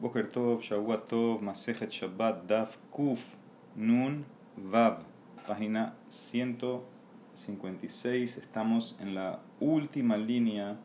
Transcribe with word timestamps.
Boker 0.00 0.30
Tov, 0.30 0.60
Shavuot 0.60 1.08
Tov, 1.08 1.40
Masejet 1.40 1.90
Shabbat, 1.90 2.46
Daf 2.46 2.76
Kuf, 2.90 3.34
Nun, 3.76 4.26
Vav, 4.54 4.98
página 5.46 5.94
156. 6.10 8.36
Estamos 8.36 8.94
en 9.00 9.14
la 9.14 9.40
última 9.58 10.18
línea 10.18 10.76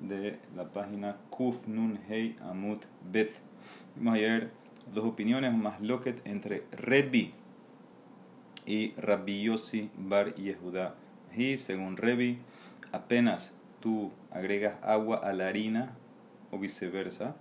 de 0.00 0.38
la 0.56 0.72
página 0.72 1.18
Kuf, 1.28 1.66
Nun, 1.66 1.98
Hei, 2.08 2.36
Amut, 2.40 2.86
Bet. 3.02 3.32
Vamos 3.96 4.14
a 4.14 4.20
ver 4.22 4.50
dos 4.94 5.04
opiniones 5.04 5.52
más 5.52 5.82
loquet 5.82 6.26
entre 6.26 6.64
Rebi 6.72 7.34
y 8.64 8.92
Rabbi 8.92 9.42
Yossi 9.42 9.90
Bar 9.98 10.34
Yehuda. 10.36 10.94
Y 11.36 11.58
según 11.58 11.98
Rebi, 11.98 12.38
apenas 12.92 13.52
tú 13.80 14.10
agregas 14.30 14.82
agua 14.82 15.18
a 15.18 15.34
la 15.34 15.48
harina 15.48 15.94
o 16.50 16.58
viceversa, 16.58 17.36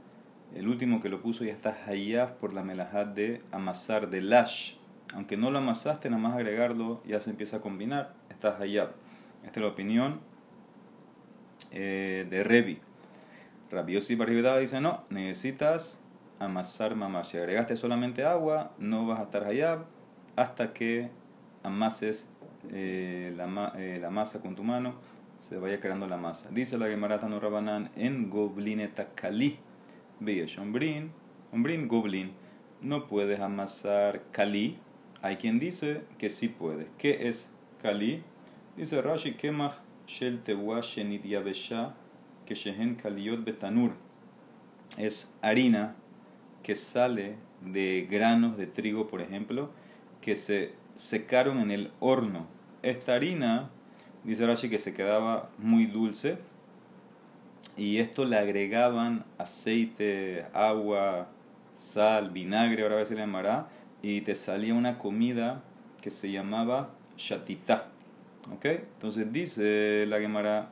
el 0.56 0.68
último 0.68 1.02
que 1.02 1.10
lo 1.10 1.22
puso 1.22 1.44
ya 1.44 1.52
está 1.52 1.78
hayaf 1.88 2.32
por 2.34 2.54
la 2.54 2.64
melajat 2.64 3.14
de 3.14 3.41
amasar, 3.52 4.09
de 4.09 4.22
lash. 4.22 4.76
Aunque 5.14 5.38
no 5.38 5.52
lo 5.52 5.60
amasaste, 5.60 6.10
nada 6.10 6.22
más 6.22 6.36
agregarlo 6.36 7.02
ya 7.05 7.20
se 7.20 7.30
empieza 7.30 7.58
a 7.58 7.62
combinar, 7.62 8.14
está 8.30 8.58
hayaf. 8.58 8.91
Esta 9.44 9.60
es 9.60 9.63
la 9.63 9.72
opinión 9.72 10.22
eh, 11.72 12.26
de 12.30 12.44
Revi. 12.44 12.80
Rabbi 13.72 13.94
Yossi 13.94 14.16
dice, 14.16 14.80
no, 14.80 15.04
necesitas 15.10 16.00
amasar 16.40 16.96
mamá. 16.96 17.24
Si 17.24 17.38
agregaste 17.38 17.76
solamente 17.76 18.24
agua, 18.24 18.72
no 18.77 19.05
vas 19.08 19.20
a 19.20 19.24
estar 19.24 19.44
hayab 19.46 19.85
hasta 20.35 20.74
que 20.74 21.10
amases 21.63 22.30
eh, 22.72 23.34
la, 23.35 23.74
eh, 23.76 23.98
la 24.02 24.10
masa 24.10 24.41
con 24.41 24.55
tu 24.55 24.63
mano 24.63 24.96
se 25.40 25.58
vaya 25.58 25.80
creando 25.80 26.08
la 26.08 26.18
masa. 26.18 26.49
Dice 26.52 26.77
la 26.77 26.88
Gemara 26.88 27.20
no 27.27 27.40
Rabanán 27.40 27.91
en 27.96 28.30
Goblineta 28.30 29.10
Kali. 29.13 29.60
Veis, 30.23 30.58
Ombrin, 30.58 31.12
Ombrin 31.52 31.88
Goblin. 31.88 32.32
No 32.82 33.08
puedes 33.08 33.40
amasar 33.40 34.23
Kali. 34.32 34.77
Hay 35.21 35.38
quien 35.38 35.60
dice 35.60 36.02
que 36.18 36.29
sí 36.29 36.48
puedes. 36.48 36.88
¿Qué 36.98 37.27
es 37.27 37.52
Kali? 37.82 38.24
Dice 38.76 39.01
Rashi 39.01 39.34
Kemach 39.34 39.76
Shel 40.07 40.41
Tewa 40.44 40.82
Shenit 40.82 41.24
Yavesha 41.24 41.96
que 42.46 42.55
Shehen 42.55 42.96
Kaliot 42.96 43.44
Betanur. 43.44 43.94
Es 44.98 45.34
harina 45.41 45.96
que 46.62 46.76
sale 46.76 47.35
de 47.62 48.07
granos 48.10 48.57
de 48.57 48.68
trigo, 48.68 49.07
por 49.07 49.21
ejemplo, 49.21 49.71
que 50.21 50.35
se 50.35 50.74
secaron 50.96 51.60
en 51.60 51.71
el 51.71 51.91
horno. 51.99 52.48
Esta 52.82 53.13
harina 53.13 53.70
Dice 54.24 54.48
Rashi 54.48 54.70
que 54.70 54.79
se 54.79 54.94
quedaba 54.94 55.49
muy 55.57 55.85
dulce 55.85 56.38
y 57.78 57.98
esto 57.98 58.26
le 58.26 58.38
agregaban 58.38 59.26
aceite, 59.38 60.46
agua, 60.54 61.28
sal, 61.76 62.30
vinagre, 62.32 62.84
ahora 62.84 62.96
a 62.96 63.00
veces 63.00 63.16
le 63.16 63.24
llamará, 63.24 63.68
y 64.02 64.22
te 64.22 64.36
salía 64.36 64.74
una 64.74 64.97
comida 64.97 65.64
que 66.02 66.12
se 66.12 66.31
llamaba 66.31 66.91
shatita. 67.18 67.88
¿Ok? 68.53 68.66
Entonces 68.66 69.31
dice 69.31 70.06
la 70.08 70.19
Gemara, 70.19 70.69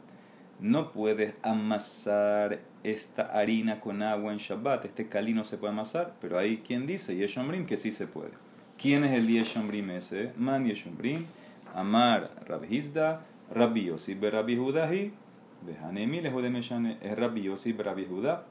no 0.60 0.92
puedes 0.92 1.34
amasar 1.42 2.60
esta 2.84 3.24
harina 3.24 3.80
con 3.80 4.02
agua 4.04 4.34
en 4.34 4.40
Shabbat, 4.40 4.86
este 4.86 5.08
cali 5.08 5.34
no 5.34 5.44
se 5.44 5.58
puede 5.58 5.74
amasar, 5.74 6.14
pero 6.20 6.38
hay 6.38 6.58
quien 6.58 6.86
dice, 6.86 7.16
Yeshomrim, 7.16 7.66
que 7.66 7.78
sí 7.78 7.92
se 7.92 8.08
puede. 8.08 8.32
¿Quién 8.78 9.04
es 9.04 9.12
el 9.12 9.28
Yeshomrim 9.28 9.90
ese? 9.92 10.34
Man 10.38 10.66
Yeshomrim, 10.66 11.26
Amar 11.74 12.32
Rabhizda, 12.46 13.22
Rabbi 13.54 13.86
Yossi 13.86 14.16
Rabbi 14.16 14.56
Judahi, 14.56 15.14
De 15.62 16.50
Meshane, 16.50 16.98
es 17.02 17.16
Rabbi 17.16 17.44
Yossi 17.44 17.74
Rabbi 17.74 18.06
Judá. 18.06 18.46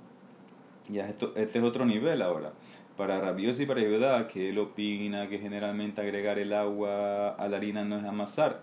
Ya 0.88 1.08
esto, 1.08 1.32
este 1.34 1.58
es 1.58 1.64
otro 1.64 1.84
nivel 1.84 2.22
ahora. 2.22 2.52
Para 2.96 3.20
Rabbi 3.20 3.44
Yossi 3.44 3.64
Rabbi 3.64 3.84
Judá, 3.84 4.28
que 4.28 4.50
él 4.50 4.58
opina 4.58 5.28
que 5.28 5.38
generalmente 5.38 6.00
agregar 6.00 6.38
el 6.38 6.52
agua 6.52 7.30
a 7.30 7.48
la 7.48 7.56
harina 7.56 7.84
no 7.84 7.98
es 7.98 8.04
amasar. 8.04 8.60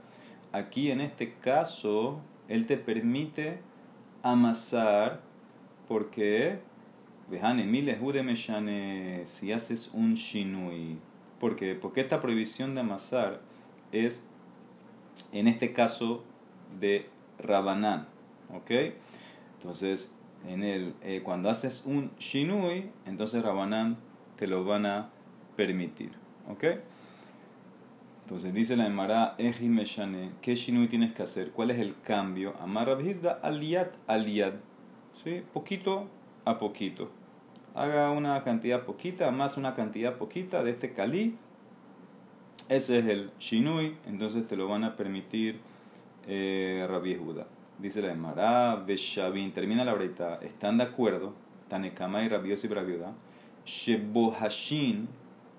Aquí 0.54 0.92
en 0.92 1.02
este 1.02 1.34
caso, 1.34 2.22
él 2.48 2.66
te 2.66 2.78
permite 2.78 3.60
amasar 4.24 5.20
porque 5.90 6.60
Behanemi 7.30 7.82
lejos 7.82 8.14
de 8.14 8.24
Meshane, 8.24 9.24
si 9.26 9.52
haces 9.52 9.92
un 9.94 10.16
shinui. 10.16 10.98
¿Por 11.40 11.58
qué? 11.58 11.76
Porque 11.76 12.00
esta 12.00 12.22
prohibición 12.22 12.76
de 12.76 12.82
amasar 12.82 13.42
es 13.92 14.30
en 15.34 15.48
este 15.50 15.74
caso 15.74 16.24
de 16.80 17.10
Rabanán. 17.40 18.08
¿Ok? 18.54 18.72
Entonces, 19.58 20.12
en 20.48 20.64
el, 20.64 20.94
eh, 21.02 21.22
cuando 21.24 21.50
haces 21.50 21.84
un 21.86 22.12
Shinui, 22.20 22.90
entonces 23.06 23.44
Rabanán 23.44 23.98
te 24.38 24.48
lo 24.48 24.66
van 24.66 24.86
a 24.86 25.10
permitir. 25.56 26.12
¿Ok? 26.50 26.64
Entonces 28.24 28.54
dice 28.54 28.76
la 28.76 28.88
Emara, 28.88 29.36
Meshane, 29.38 30.32
¿qué 30.42 30.56
Shinui 30.56 30.88
tienes 30.88 31.14
que 31.14 31.24
hacer? 31.24 31.52
¿Cuál 31.52 31.72
es 31.72 31.80
el 31.80 31.96
cambio? 32.04 32.56
Amar 32.60 32.88
Rabhizda 32.88 33.40
aliyat 33.42 33.96
aliyad. 34.06 34.54
¿Sí? 35.24 35.44
Poquito 35.54 36.08
a 36.46 36.60
poquito. 36.60 37.10
Haga 37.74 38.12
una 38.12 38.44
cantidad 38.44 38.84
poquita, 38.84 39.32
más 39.32 39.58
una 39.58 39.76
cantidad 39.76 40.18
poquita 40.18 40.64
de 40.64 40.72
este 40.72 40.94
Kali 40.94 41.38
ese 42.70 43.00
es 43.00 43.06
el 43.06 43.32
Shinui, 43.40 43.96
entonces 44.08 44.46
te 44.46 44.58
lo 44.58 44.68
van 44.68 44.84
a 44.84 44.98
permitir 44.98 45.60
eh, 46.28 46.86
Rabbi 46.90 47.16
Judá. 47.16 47.48
Dice 47.80 48.02
la 48.02 48.12
Emara, 48.12 48.76
Beshavin, 48.76 49.52
termina 49.52 49.86
la 49.86 49.94
breita, 49.94 50.40
están 50.42 50.80
de 50.80 50.84
acuerdo, 50.86 51.34
Tanekama 51.68 52.24
y 52.24 52.30
Rabbi 52.30 52.50
Yossi 52.50 52.68
Judá, 52.68 53.14
Shebohashin, 53.66 55.08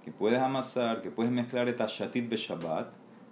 que 0.04 0.10
puedes 0.10 0.40
amasar, 0.40 1.00
que 1.00 1.12
puedes 1.12 1.30
mezclar 1.30 1.68
el 1.68 1.76
shatit 1.76 2.28
Beshabbat, 2.28 2.88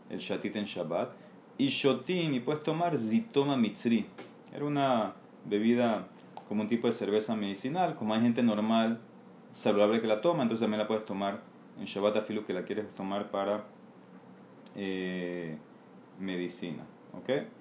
el 0.09 0.19
shatit 0.19 0.55
en 0.55 0.67
Shabbat, 0.67 1.11
y 1.59 1.67
shotin, 1.67 2.35
y 2.35 2.41
puedes 2.41 2.63
tomar 2.63 2.97
zitoma 2.97 3.57
mitzri. 3.57 4.07
Era 4.55 4.65
una 4.65 5.15
bebida 5.45 6.07
como 6.49 6.63
un 6.63 6.69
tipo 6.69 6.87
de 6.87 6.93
cerveza 6.93 7.35
medicinal, 7.35 7.97
como 7.97 8.15
hay 8.15 8.21
gente 8.21 8.43
normal, 8.43 9.01
saludable 9.51 10.01
que 10.01 10.07
la 10.07 10.21
toma, 10.21 10.43
entonces 10.43 10.63
también 10.63 10.79
la 10.79 10.87
puedes 10.87 11.05
tomar 11.05 11.41
en 11.79 11.87
Shabbat 11.87 12.19
Afilu 12.19 12.45
que 12.45 12.53
la 12.53 12.63
quieres 12.63 12.95
tomar 12.95 13.33
para 13.33 13.65
eh, 14.77 15.57
medicina. 16.21 16.85
¿Ok? 17.15 17.56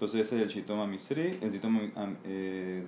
Entonces 0.00 0.28
ese 0.28 0.36
es 0.36 0.42
el 0.44 0.48
Chitoma 0.48 0.86
Misri, 0.86 1.38
el 1.42 1.52
Zitoma, 1.52 1.78
eh. 2.24 2.82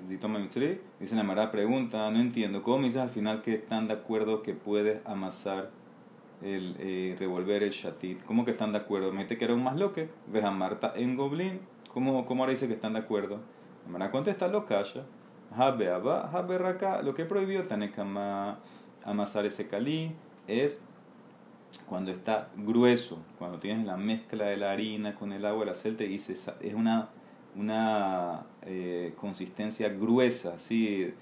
Dice 0.99 1.15
la 1.15 1.23
Mara 1.23 1.51
pregunta, 1.51 2.11
no 2.11 2.19
entiendo, 2.19 2.63
¿cómo 2.63 2.83
dices 2.83 3.03
al 3.03 3.11
final 3.11 3.43
que 3.43 3.53
están 3.53 3.87
de 3.87 3.93
acuerdo 3.93 4.43
que 4.43 4.55
puedes 4.55 5.07
amasar 5.07 5.69
el 6.41 6.75
eh, 6.79 7.15
revolver 7.19 7.65
el 7.65 7.71
shatit? 7.71 8.25
¿Cómo 8.25 8.47
que 8.47 8.53
están 8.53 8.73
de 8.73 8.79
acuerdo? 8.79 9.13
Me 9.13 9.25
dice 9.25 9.37
que 9.37 9.45
era 9.45 9.53
un 9.53 9.63
más 9.63 9.77
loque, 9.77 10.09
ves 10.27 10.43
a 10.43 10.51
Marta 10.53 10.95
en 10.97 11.15
Goblin, 11.15 11.61
¿cómo, 11.93 12.25
cómo 12.25 12.45
ahora 12.45 12.53
dice 12.53 12.67
que 12.67 12.73
están 12.73 12.95
de 12.95 13.01
acuerdo? 13.01 13.41
La 13.85 13.93
Mara 13.93 14.11
contesta, 14.11 14.49
lo 14.49 14.65
calla. 14.65 15.05
Habe 15.55 15.91
Abba, 15.91 16.31
Habe 16.33 16.57
Raka, 16.57 17.03
lo 17.03 17.13
que 17.13 17.27
prohibió 17.27 17.65
Tanekama 17.65 18.59
amasar 19.05 19.45
ese 19.45 19.69
calí 19.69 20.15
es 20.47 20.83
cuando 21.87 22.11
está 22.11 22.49
grueso, 22.57 23.19
cuando 23.39 23.59
tienes 23.59 23.87
la 23.87 23.97
mezcla 23.97 24.47
de 24.47 24.57
la 24.57 24.73
harina 24.73 25.15
con 25.15 25.33
el 25.33 25.45
agua, 25.45 25.65
el 25.65 25.71
aceite, 25.71 26.07
y 26.07 26.17
es 26.17 26.51
una, 26.75 27.09
una 27.57 28.43
eh, 28.63 29.15
consistencia 29.17 29.89
gruesa, 29.89 30.55
así 30.55 31.13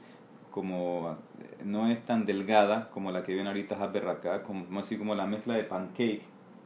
como 0.51 1.17
no 1.65 1.89
es 1.89 2.03
tan 2.03 2.27
delgada 2.27 2.91
como 2.91 3.13
la 3.13 3.23
que 3.23 3.35
viene 3.35 3.49
ahorita 3.49 3.81
Haberracá, 3.81 4.43
como 4.43 4.79
así 4.79 4.99
como 4.99 5.15
la 5.15 5.27
mezcla 5.27 5.55
de 5.55 5.65
pancake, 5.65 6.23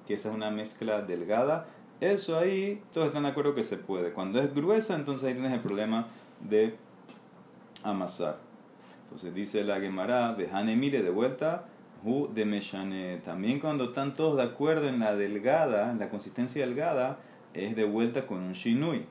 que 0.06 0.14
esa 0.14 0.30
es 0.30 0.34
una 0.34 0.50
mezcla 0.50 1.02
delgada, 1.02 1.66
eso 2.00 2.38
ahí 2.38 2.82
todos 2.92 3.08
están 3.08 3.22
de 3.22 3.30
acuerdo 3.30 3.54
que 3.54 3.62
se 3.62 3.76
puede. 3.76 4.12
Cuando 4.12 4.40
es 4.40 4.54
gruesa, 4.54 4.94
entonces 4.96 5.28
ahí 5.28 5.34
tienes 5.34 5.52
el 5.52 5.60
problema 5.60 6.08
de 6.40 6.76
amasar. 7.82 8.38
Entonces 9.04 9.34
dice 9.34 9.64
la 9.64 9.80
Gemara, 9.80 10.32
Behane 10.32 10.76
mire 10.76 11.02
de 11.02 11.10
vuelta, 11.10 11.66
De 12.04 12.44
Meshane. 12.44 13.16
También 13.24 13.60
cuando 13.60 13.84
están 13.84 14.14
todos 14.14 14.36
de 14.36 14.42
acuerdo 14.42 14.90
en 14.90 15.00
la 15.00 15.16
delgada, 15.16 15.94
la 15.94 16.10
consistencia 16.10 16.66
delgada, 16.66 17.18
es 17.54 17.74
de 17.74 17.84
vuelta 17.84 18.26
con 18.26 18.42
un 18.42 18.52
Shinui. 18.52 19.06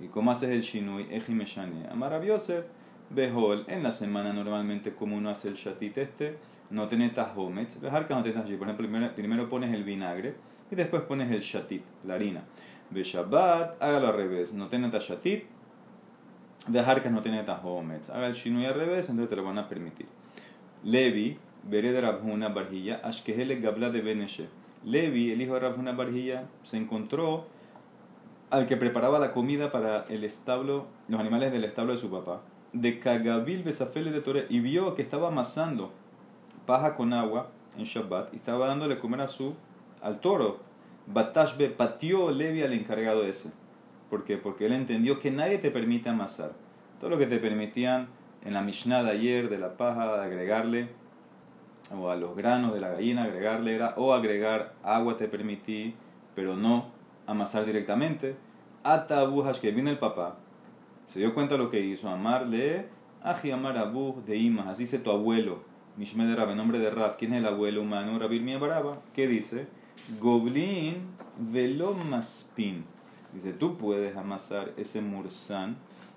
¿Y 0.00 0.06
cómo 0.06 0.30
haces 0.30 0.48
el 0.48 0.62
Shinui? 0.62 1.08
Eji 1.10 1.34
Meshane. 1.34 1.86
Amar 1.90 2.24
Yosef, 2.24 2.64
Behol, 3.10 3.66
en 3.68 3.82
la 3.82 3.92
semana 3.92 4.32
normalmente 4.32 4.94
como 4.94 5.14
uno 5.14 5.28
hace 5.28 5.48
el 5.48 5.56
shatit 5.56 5.98
este, 5.98 6.38
no 6.70 6.88
tenés 6.88 7.14
tajometz, 7.14 7.82
dejar 7.82 8.08
que 8.08 8.14
no 8.14 8.22
tenés 8.22 8.40
Por 8.40 8.50
ejemplo, 8.50 8.76
primero, 8.76 9.14
primero 9.14 9.48
pones 9.50 9.74
el 9.74 9.84
vinagre 9.84 10.34
y 10.70 10.74
después 10.74 11.02
pones 11.02 11.30
el 11.30 11.40
shatit, 11.40 11.82
la 12.06 12.14
harina. 12.14 12.44
Shabbat, 12.94 13.82
hágalo 13.82 14.08
al 14.08 14.14
revés, 14.14 14.54
no 14.54 14.68
tenés 14.68 14.90
shatit, 15.04 15.44
que 17.02 17.10
no 17.10 17.20
tiene 17.20 17.42
tajometz. 17.42 18.08
Haga 18.08 18.28
el 18.28 18.32
shinui 18.32 18.64
al 18.64 18.74
revés, 18.74 19.10
entonces 19.10 19.28
te 19.28 19.36
lo 19.36 19.44
van 19.44 19.58
a 19.58 19.68
permitir. 19.68 20.06
Levi, 20.84 21.36
veré 21.68 21.92
de 21.92 22.00
Rabhuna 22.00 22.48
Barjilla, 22.48 23.00
Ashkehele 23.04 23.60
Gabla 23.60 23.90
de 23.90 24.00
Beneshe. 24.00 24.48
Levi, 24.84 25.32
el 25.32 25.42
hijo 25.42 25.54
de 25.54 25.60
Rabhuna 25.60 25.92
Barjilla, 25.92 26.44
se 26.62 26.76
encontró 26.76 27.46
al 28.50 28.66
que 28.66 28.76
preparaba 28.76 29.18
la 29.18 29.32
comida 29.32 29.70
para 29.70 30.06
el 30.08 30.24
establo, 30.24 30.86
los 31.08 31.20
animales 31.20 31.52
del 31.52 31.64
establo 31.64 31.92
de 31.92 31.98
su 31.98 32.10
papá. 32.10 32.40
de 32.72 32.98
Cagabil 32.98 33.62
Besafele 33.62 34.10
de 34.10 34.20
Torre 34.20 34.46
y 34.50 34.60
vio 34.60 34.94
que 34.94 35.02
estaba 35.02 35.28
amasando 35.28 35.90
paja 36.66 36.94
con 36.94 37.12
agua 37.14 37.50
en 37.78 37.84
Shabbat 37.84 38.34
y 38.34 38.36
estaba 38.36 38.66
dándole 38.66 38.96
de 38.96 39.00
comer 39.00 39.22
a 39.22 39.26
su, 39.26 39.54
al 40.02 40.20
toro. 40.20 40.58
Batashbe 41.06 41.70
patió 41.70 42.30
Levi 42.30 42.62
al 42.62 42.74
encargado 42.74 43.24
ese. 43.24 43.52
¿Por 44.10 44.24
qué? 44.24 44.36
Porque 44.36 44.66
él 44.66 44.72
entendió 44.72 45.18
que 45.18 45.30
nadie 45.30 45.58
te 45.58 45.70
permite 45.70 46.10
amasar. 46.10 46.52
Todo 47.00 47.10
lo 47.10 47.18
que 47.18 47.26
te 47.26 47.38
permitían 47.38 48.08
en 48.44 48.54
la 48.54 48.60
Mishnah 48.60 49.02
de 49.02 49.10
ayer 49.10 49.48
de 49.48 49.58
la 49.58 49.76
paja, 49.76 50.22
agregarle, 50.22 50.88
o 51.92 52.10
a 52.10 52.16
los 52.16 52.36
granos 52.36 52.74
de 52.74 52.80
la 52.80 52.90
gallina, 52.90 53.24
agregarle 53.24 53.74
era, 53.74 53.94
o 53.96 54.12
agregar 54.12 54.74
agua 54.82 55.16
te 55.16 55.28
permití, 55.28 55.94
pero 56.34 56.56
no 56.56 56.86
amasar 57.26 57.64
directamente. 57.64 58.36
Ata 58.82 59.20
Abu 59.20 59.44
que 59.60 59.70
viene 59.70 59.90
el 59.90 59.98
papá, 59.98 60.36
se 61.06 61.18
dio 61.18 61.34
cuenta 61.34 61.54
de 61.54 61.64
lo 61.64 61.70
que 61.70 61.80
hizo, 61.80 62.08
amarle, 62.08 62.86
aji 63.22 63.50
amar 63.50 63.76
Abu 63.76 64.22
de 64.26 64.36
Imas, 64.36 64.68
así 64.68 64.84
dice 64.84 64.98
tu 64.98 65.10
abuelo, 65.10 65.62
Mishmed 65.96 66.32
Rab, 66.34 66.50
en 66.50 66.56
nombre 66.56 66.78
de 66.78 66.90
Rab, 66.90 67.16
¿quién 67.16 67.34
es 67.34 67.40
el 67.40 67.46
abuelo 67.46 67.82
humano? 67.82 68.18
Rabir 68.18 68.58
Baraba, 68.58 69.00
¿qué 69.14 69.26
dice? 69.26 69.66
Goblin 70.20 71.08
velomaspin. 71.38 72.84
Dice, 73.32 73.52
tú 73.52 73.76
puedes 73.76 74.16
amasar 74.16 74.72
ese 74.76 75.00
mursan 75.00 75.76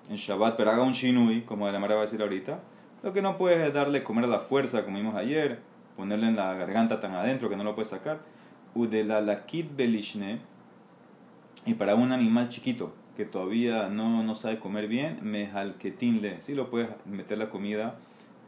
en 0.10 0.16
Shabbat, 0.16 0.56
pero 0.56 0.72
haga 0.72 0.84
un 0.84 0.94
shinui, 0.94 1.42
como 1.42 1.70
la 1.70 1.80
Mara 1.80 1.96
va 1.96 2.02
a 2.02 2.06
decir 2.06 2.22
ahorita. 2.22 2.60
Lo 3.04 3.14
que 3.14 3.22
no 3.22 3.38
puedes 3.38 3.68
es 3.68 3.74
darle 3.74 4.04
comer 4.04 4.26
a 4.26 4.28
la 4.28 4.40
fuerza, 4.40 4.86
como 4.86 4.98
vimos 4.98 5.16
ayer, 5.16 5.60
ponerle 5.96 6.28
en 6.28 6.36
la 6.36 6.54
garganta 6.54 7.00
tan 7.00 7.14
adentro 7.14 7.50
que 7.50 7.56
no 7.56 7.64
lo 7.64 7.74
puedes 7.74 7.90
sacar. 7.90 8.20
Udela 8.76 9.22
lakit 9.22 9.76
belishne, 9.76 10.40
y 11.66 11.74
para 11.76 11.96
un 11.96 12.12
animal 12.12 12.50
chiquito 12.50 12.94
que 13.16 13.26
todavía 13.26 13.90
no, 13.90 14.24
no 14.24 14.36
sabe 14.36 14.60
comer 14.60 14.88
bien, 14.88 15.20
mejalketinle, 15.22 16.42
sí 16.42 16.56
lo 16.56 16.70
puedes 16.70 16.90
meter 17.06 17.38
la 17.38 17.50
comida 17.50 17.96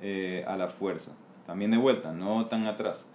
eh, 0.01 0.45
a 0.47 0.55
la 0.55 0.67
fuerza. 0.67 1.15
También 1.45 1.71
de 1.71 1.77
vuelta, 1.77 2.13
no 2.13 2.45
tan 2.45 2.65
atrás. 2.67 3.09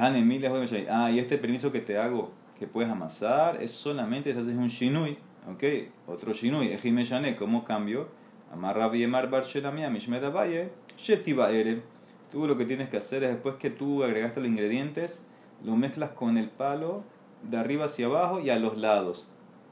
Ah, 0.00 1.10
y 1.10 1.18
este 1.18 1.36
permiso 1.36 1.70
que 1.70 1.80
te 1.80 1.98
hago, 1.98 2.32
que 2.58 2.66
puedes 2.66 2.90
amasar, 2.90 3.62
es 3.62 3.72
solamente 3.72 4.32
si 4.32 4.38
haces 4.38 4.56
un 4.56 4.68
shinui, 4.68 5.18
¿ok? 5.52 5.64
Otro 6.06 6.32
shinui, 6.32 6.72
ejime 6.72 7.04
shane, 7.04 7.36
¿cómo 7.36 7.64
cambio? 7.64 8.08
Amarra 8.54 8.88
biemar 8.88 9.30
bar 9.30 9.44
shelamia, 9.44 9.90
mishmeda 9.90 10.30
valle, 10.30 10.70
shetiba 10.96 11.50
ere. 11.50 11.82
Tú 12.30 12.46
lo 12.46 12.56
que 12.56 12.64
tienes 12.64 12.88
que 12.88 12.96
hacer 12.96 13.24
es 13.24 13.30
después 13.30 13.56
que 13.56 13.70
tú 13.70 14.04
agregaste 14.04 14.40
los 14.40 14.48
ingredientes, 14.48 15.26
lo 15.64 15.74
mezclas 15.74 16.10
con 16.10 16.38
el 16.38 16.48
palo 16.48 17.02
de 17.42 17.56
arriba 17.56 17.86
hacia 17.86 18.06
abajo 18.06 18.38
y 18.38 18.50
a 18.50 18.58
los 18.58 18.78
lados. 18.78 19.26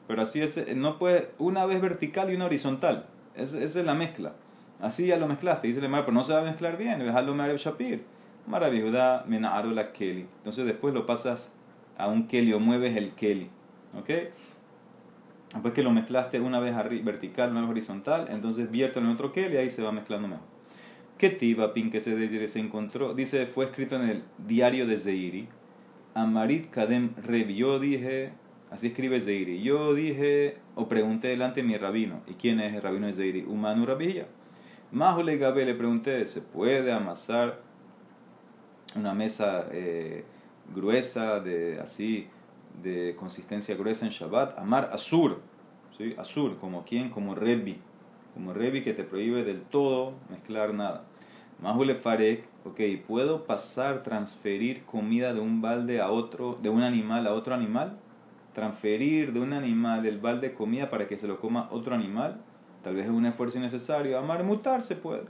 Pero 0.09 0.23
así 0.23 0.43
es, 0.43 0.75
no 0.77 0.99
puede, 0.99 1.31
una 1.39 1.65
vez 1.65 1.81
vertical 1.81 2.33
y 2.33 2.35
una 2.35 2.47
horizontal. 2.47 3.07
esa 3.37 3.63
es 3.63 3.77
la 3.77 3.95
mezcla. 3.95 4.33
Así 4.81 5.07
ya 5.07 5.17
lo 5.17 5.29
mezclaste. 5.29 5.69
Dice 5.69 5.79
el 5.79 5.89
mar, 5.89 6.05
pero 6.05 6.13
no 6.13 6.25
se 6.25 6.33
va 6.33 6.41
a 6.41 6.45
mezclar 6.45 6.77
bien. 6.77 6.99
Dejarlo 6.99 7.35
Me'arev 7.35 7.57
Shapir. 7.57 8.05
Maravillosa 8.49 9.25
la 9.29 9.93
Keli. 9.93 10.27
Entonces 10.39 10.67
después 10.67 10.93
lo 10.93 11.07
pasas 11.07 11.55
a 11.97 12.09
un 12.09 12.27
Keli 12.27 12.53
o 12.53 12.59
mueves 12.59 12.97
el 12.97 13.13
Keli. 13.13 13.49
¿Ok? 13.97 14.11
Después 15.53 15.75
que 15.75 15.83
lo 15.83 15.91
mezclaste 15.91 16.41
una 16.41 16.61
vez 16.61 16.75
vertical, 17.05 17.51
una 17.51 17.61
vez 17.61 17.71
horizontal, 17.71 18.29
entonces 18.31 18.71
viértelo 18.71 19.07
en 19.07 19.13
otro 19.13 19.33
Keli 19.33 19.55
y 19.55 19.59
ahí 19.59 19.71
se 19.71 19.83
va 19.83 19.93
mezclando 19.93 20.29
mejor. 20.29 20.47
¿Qué 21.19 21.31
tiba 21.31 21.75
pin 21.75 21.91
que 21.91 22.01
se, 22.01 22.49
se 22.49 22.59
encontró? 22.59 23.15
Dice, 23.15 23.47
fue 23.47 23.67
escrito 23.67 23.97
en 23.97 24.09
el 24.09 24.25
diario 24.39 24.87
de 24.87 24.97
Zeiri. 24.99 25.49
Amarit 26.15 26.71
Kadem 26.71 27.15
Revi. 27.23 27.55
Yo 27.55 27.79
dije, 27.79 28.33
así 28.71 28.89
escribe 28.89 29.21
Zeiri. 29.21 29.63
Yo 29.63 29.95
dije, 29.95 30.57
o 30.75 30.89
pregunté 30.89 31.29
delante 31.29 31.63
de 31.63 31.69
mi 31.69 31.77
rabino. 31.77 32.23
¿Y 32.27 32.35
quién 32.35 32.59
es 32.61 32.75
el 32.75 32.83
rabino 32.83 33.07
de 33.07 33.13
Zeiri? 33.13 33.45
Humanu 33.45 33.87
Rabilla. 33.87 34.27
Mahule 34.91 35.37
Gabe 35.37 35.65
le 35.65 35.75
pregunté, 35.75 36.27
¿se 36.27 36.41
puede 36.41 36.93
amasar 36.93 37.61
una 38.95 39.15
mesa 39.15 39.67
eh, 39.71 40.25
gruesa, 40.75 41.41
de 41.41 41.81
así, 41.81 42.27
de 42.83 43.15
consistencia 43.17 43.77
gruesa 43.77 44.05
en 44.05 44.13
Shabbat? 44.13 44.59
Amar 44.59 44.91
Asur, 44.93 45.41
¿sí? 45.97 46.15
Asur, 46.19 46.59
como 46.59 46.85
quien, 46.85 47.11
como 47.11 47.35
Rebi, 47.35 47.79
como 48.35 48.53
Rebi 48.53 48.83
que 48.83 48.95
te 48.95 49.05
prohíbe 49.05 49.45
del 49.45 49.63
todo 49.63 50.15
mezclar 50.31 50.75
nada. 50.75 51.05
Mahule 51.61 51.95
Farek, 51.95 52.45
ok, 52.65 52.81
¿puedo 53.07 53.45
pasar, 53.45 54.03
transferir 54.03 54.85
comida 54.85 55.33
de 55.33 55.41
un 55.41 55.63
balde 55.63 56.01
a 56.01 56.11
otro, 56.11 56.59
de 56.61 56.71
un 56.71 56.83
animal 56.83 57.27
a 57.27 57.35
otro 57.35 57.55
animal? 57.55 57.99
Transferir 58.53 59.33
de 59.33 59.41
un 59.41 59.53
animal 59.53 60.05
el 60.05 60.19
balde 60.19 60.49
de 60.49 60.55
comida 60.55 60.91
para 60.91 61.07
que 61.07 61.19
se 61.19 61.29
lo 61.29 61.39
coma 61.39 61.69
otro 61.71 61.95
animal? 61.95 62.41
Tal 62.83 62.97
vez 62.97 63.05
es 63.05 63.13
un 63.13 63.27
esfuerzo 63.27 63.59
innecesario. 63.59 64.19
Amar 64.19 64.43
mutar 64.43 64.83
se 64.83 64.97
puede. 64.97 65.25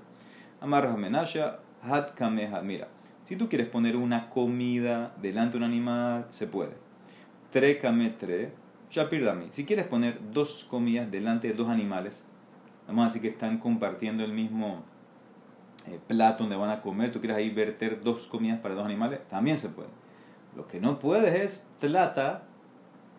Amar 0.61 0.85
ramenasha, 0.85 1.59
hat 1.83 2.15
kameha. 2.15 2.63
Mira, 2.63 2.89
si 3.25 3.37
tú 3.37 3.49
quieres 3.49 3.69
poner 3.69 3.97
una 3.97 4.31
comida 4.31 5.15
delante 5.21 5.59
de 5.59 5.65
un 5.65 5.71
animal, 5.71 6.27
se 6.31 6.47
puede. 6.47 6.73
Tre 7.53 7.79
kame 7.79 8.09
tre, 8.09 8.51
shapirdami. 8.91 9.49
Si 9.51 9.67
quieres 9.67 9.87
poner 9.87 10.19
dos 10.33 10.65
comidas 10.65 11.11
delante 11.11 11.49
de 11.49 11.55
dos 11.55 11.69
animales, 11.69 12.27
vamos 12.87 13.03
a 13.03 13.07
decir 13.09 13.21
que 13.21 13.29
están 13.29 13.59
compartiendo 13.59 14.25
el 14.25 14.33
mismo 14.33 14.83
eh, 15.87 16.01
plato 16.09 16.45
donde 16.45 16.57
van 16.57 16.71
a 16.71 16.81
comer, 16.81 17.13
tú 17.13 17.21
quieres 17.21 17.37
ahí 17.37 17.51
verter 17.51 18.03
dos 18.03 18.27
comidas 18.27 18.59
para 18.61 18.75
dos 18.75 18.87
animales, 18.87 19.21
también 19.29 19.59
se 19.59 19.69
puede. 19.69 19.91
Lo 20.57 20.67
que 20.67 20.81
no 20.81 20.99
puedes 20.99 21.35
es 21.35 21.69
tlata 21.79 22.45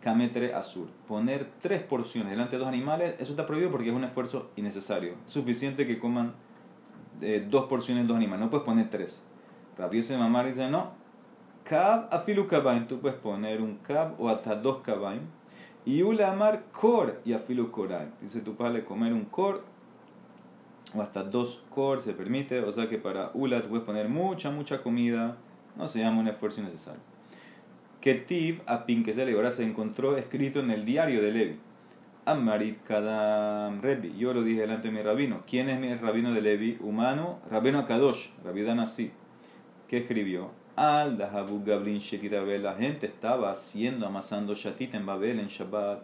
Kametre 0.01 0.55
Azur. 0.55 0.87
Poner 1.07 1.47
tres 1.61 1.83
porciones 1.83 2.31
delante 2.31 2.53
de 2.53 2.57
dos 2.57 2.67
animales, 2.67 3.13
eso 3.19 3.33
está 3.33 3.45
prohibido 3.45 3.69
porque 3.69 3.89
es 3.89 3.95
un 3.95 4.03
esfuerzo 4.03 4.49
innecesario. 4.55 5.13
suficiente 5.27 5.85
que 5.85 5.99
coman 5.99 6.33
eh, 7.21 7.45
dos 7.47 7.65
porciones 7.65 8.05
de 8.05 8.07
dos 8.07 8.17
animales, 8.17 8.45
no 8.45 8.49
puedes 8.49 8.65
poner 8.65 8.89
tres. 8.89 9.21
Rabbi 9.77 10.01
Mamar 10.17 10.47
dice, 10.47 10.67
no, 10.71 11.02
Kab 11.63 12.07
afilu 12.11 12.47
kabaim, 12.47 12.87
tú 12.87 12.99
puedes 12.99 13.17
poner 13.17 13.61
un 13.61 13.77
kab 13.77 14.19
o 14.19 14.29
hasta 14.29 14.55
dos 14.55 14.81
kabaim. 14.81 15.21
Y 15.85 16.01
ule 16.01 16.23
amar 16.23 16.63
kor 16.71 17.21
y 17.25 17.33
afilu 17.33 17.71
korai. 17.71 18.07
Dice 18.21 18.41
tu 18.41 18.55
padre 18.55 18.83
comer 18.83 19.13
un 19.13 19.25
kor 19.25 19.63
o 20.95 21.01
hasta 21.01 21.23
dos 21.23 21.63
kor 21.69 22.01
se 22.01 22.13
permite, 22.13 22.59
o 22.61 22.71
sea 22.71 22.87
que 22.87 22.97
para 22.97 23.31
ula 23.33 23.61
tú 23.61 23.69
puedes 23.69 23.85
poner 23.85 24.09
mucha, 24.09 24.51
mucha 24.51 24.81
comida, 24.81 25.37
no 25.75 25.87
se 25.87 25.99
llama 25.99 26.21
un 26.21 26.27
esfuerzo 26.27 26.61
innecesario. 26.61 27.01
Ketiv 28.01 28.61
a 28.65 28.85
Pinkesel, 28.85 29.33
ahora 29.33 29.51
se 29.51 29.63
encontró 29.63 30.17
escrito 30.17 30.59
en 30.59 30.71
el 30.71 30.85
diario 30.85 31.21
de 31.21 31.31
Levi. 31.31 31.59
Amarit 32.25 32.81
Kadam 32.83 33.81
Rebi. 33.81 34.15
Yo 34.17 34.33
lo 34.33 34.43
dije 34.43 34.61
delante 34.61 34.89
de 34.89 34.93
mi 34.93 35.01
rabino. 35.01 35.41
¿Quién 35.49 35.69
es 35.69 35.79
mi 35.79 35.93
rabino 35.95 36.33
de 36.33 36.41
Levi? 36.41 36.77
Humano, 36.81 37.39
Rabino 37.49 37.85
Kadosh, 37.85 38.29
Rabidan 38.43 38.79
así. 38.79 39.11
¿Qué 39.87 39.97
escribió? 39.97 40.51
Al 40.75 41.17
Dahabu 41.17 41.63
Gablin 41.63 41.99
La 42.63 42.73
gente 42.73 43.05
estaba 43.05 43.51
haciendo, 43.51 44.07
amasando 44.07 44.55
Shatit 44.55 44.95
en 44.95 45.05
Babel 45.05 45.39
en 45.39 45.47
Shabbat. 45.47 46.01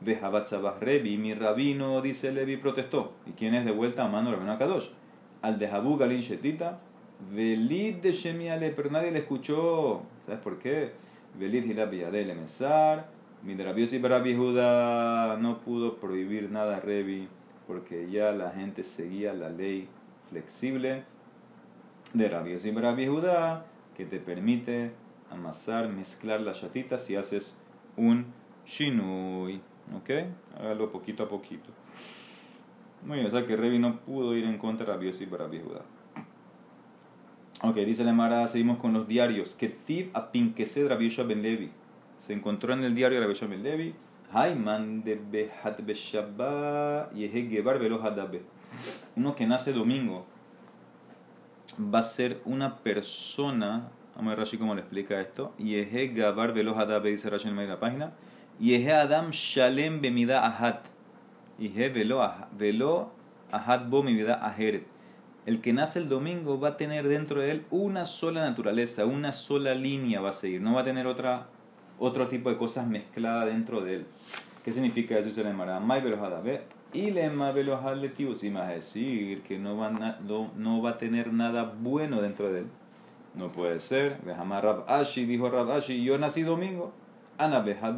Vejabat 0.00 0.50
Rebi. 0.80 1.16
Mi 1.16 1.34
rabino, 1.34 2.00
dice 2.00 2.32
Levi, 2.32 2.56
protestó. 2.56 3.12
¿Y 3.26 3.32
quién 3.32 3.54
es 3.54 3.64
de 3.64 3.70
vuelta? 3.70 4.04
Amano 4.04 4.32
Rabino 4.32 4.58
Kadosh. 4.58 4.88
Al 5.42 5.60
Dahabu 5.60 5.96
Gablin 5.96 6.22
Shetita. 6.22 6.80
Velid 7.32 7.96
de 7.96 8.12
Shemiale. 8.12 8.70
Pero 8.70 8.90
nadie 8.90 9.12
le 9.12 9.20
escuchó. 9.20 10.02
¿Sabes 10.26 10.40
por 10.40 10.58
qué? 10.58 10.90
Belit 11.38 11.66
Hilab 11.66 11.92
Yadel 11.92 12.30
Emesar. 12.30 13.06
Midrabios 13.44 13.92
y 13.92 13.98
Barabi 13.98 14.34
Judá 14.34 15.38
no 15.40 15.60
pudo 15.60 15.96
prohibir 15.96 16.50
nada 16.50 16.76
a 16.76 16.80
Revi 16.80 17.26
porque 17.66 18.10
ya 18.10 18.32
la 18.32 18.50
gente 18.50 18.84
seguía 18.84 19.32
la 19.32 19.48
ley 19.48 19.88
flexible 20.28 21.04
de 22.12 22.28
Rabios 22.28 22.66
y 22.66 22.70
Barabi 22.70 23.06
Judá 23.06 23.64
que 24.00 24.06
te 24.06 24.18
permite 24.18 24.92
amasar, 25.30 25.90
mezclar 25.90 26.40
las 26.40 26.62
chatitas 26.62 27.04
si 27.04 27.16
haces 27.16 27.54
un 27.98 28.24
shinui. 28.66 29.60
¿Ok? 29.94 30.10
Hágalo 30.58 30.90
poquito 30.90 31.24
a 31.24 31.28
poquito. 31.28 31.68
Muy 33.04 33.16
bien, 33.16 33.26
o 33.26 33.30
sea 33.30 33.46
que 33.46 33.56
Revi 33.56 33.78
no 33.78 34.00
pudo 34.00 34.34
ir 34.34 34.44
en 34.44 34.56
contra 34.56 34.96
de 34.96 35.08
y 35.08 35.26
Barabi 35.26 35.60
Judá. 35.60 35.82
Ok, 37.62 37.76
dice 37.76 38.04
la 38.04 38.14
Mara, 38.14 38.48
seguimos 38.48 38.78
con 38.78 38.94
los 38.94 39.06
diarios. 39.06 39.54
Que 39.54 39.68
Tiv 39.68 40.10
a 40.14 40.32
Pinkesed 40.32 40.88
Rabbi 40.88 41.14
Ben 41.28 41.42
Levi. 41.42 41.70
Se 42.16 42.32
encontró 42.32 42.72
en 42.72 42.82
el 42.84 42.94
diario 42.94 43.20
Rabbi 43.20 43.34
Ben 43.48 43.62
Levi. 43.62 43.94
Hayman 44.32 45.02
de 45.04 45.20
Behat 45.30 45.84
Beshabba 45.84 47.10
Gebar 47.12 47.78
Velo 47.78 48.02
Hadabe. 48.02 48.42
Uno 49.16 49.34
que 49.34 49.46
nace 49.46 49.74
domingo 49.74 50.24
va 51.78 52.00
a 52.00 52.02
ser 52.02 52.40
una 52.44 52.78
persona. 52.78 53.88
Vamos 54.16 54.32
a 54.32 54.36
ver 54.36 54.38
Rashi 54.38 54.58
cómo 54.58 54.74
le 54.74 54.80
explica 54.80 55.20
esto. 55.20 55.54
Yehe 55.58 56.08
Gabar 56.08 56.52
Velo 56.52 56.78
Hadabe, 56.78 57.10
dice 57.10 57.30
Rashi 57.30 57.48
en 57.48 57.54
medio 57.54 57.68
de 57.68 57.74
la 57.74 57.80
página. 57.80 58.12
Yehe 58.58 58.92
Adam 58.92 59.30
Shalem 59.30 60.00
Bemida 60.00 60.44
Ahat. 60.46 60.86
Yehe 61.58 61.88
Velo 61.88 63.12
Ahat 63.52 63.88
Bo 63.88 64.02
Mimida 64.02 64.34
Aheret 64.44 64.86
el 65.46 65.60
que 65.60 65.72
nace 65.72 65.98
el 65.98 66.08
domingo 66.08 66.60
va 66.60 66.68
a 66.68 66.76
tener 66.76 67.08
dentro 67.08 67.40
de 67.40 67.50
él 67.50 67.66
una 67.70 68.04
sola 68.04 68.42
naturaleza, 68.42 69.06
una 69.06 69.32
sola 69.32 69.74
línea 69.74 70.20
va 70.20 70.30
a 70.30 70.32
seguir, 70.32 70.60
no 70.60 70.74
va 70.74 70.82
a 70.82 70.84
tener 70.84 71.06
otra, 71.06 71.46
otro 71.98 72.28
tipo 72.28 72.50
de 72.50 72.56
cosas 72.56 72.86
mezcladas 72.86 73.46
dentro 73.46 73.80
de 73.80 73.96
él. 73.96 74.06
¿Qué 74.64 74.72
significa 74.72 75.18
eso? 75.18 75.28
Dice 75.28 75.42
la 75.42 75.80
May 75.80 76.02
Y 76.92 77.12
le 77.12 77.30
más 77.30 77.54
decir 77.54 79.42
que 79.42 79.58
no 79.58 79.76
va, 79.76 79.90
no, 79.90 80.50
no 80.56 80.82
va 80.82 80.90
a 80.90 80.98
tener 80.98 81.32
nada 81.32 81.72
bueno 81.80 82.20
dentro 82.20 82.52
de 82.52 82.60
él. 82.60 82.66
No 83.36 83.52
puede 83.52 83.78
ser. 83.78 84.20
Vejamar 84.24 84.64
Rab 84.64 84.84
Ashi, 84.88 85.24
dijo 85.24 85.48
Rab 85.48 85.70
Ashi, 85.70 86.02
yo 86.02 86.18
nací 86.18 86.42
domingo. 86.42 86.92
Ana 87.38 87.60
Behad 87.60 87.96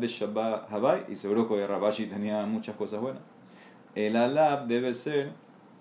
Habai, 0.71 1.07
y 1.09 1.17
seguro 1.17 1.49
que 1.49 1.67
Rab 1.67 1.87
Ashi 1.87 2.07
tenía 2.07 2.45
muchas 2.45 2.77
cosas 2.77 3.01
buenas. 3.01 3.23
El 3.95 4.15
alab 4.15 4.67
debe 4.67 4.93
ser 4.93 5.33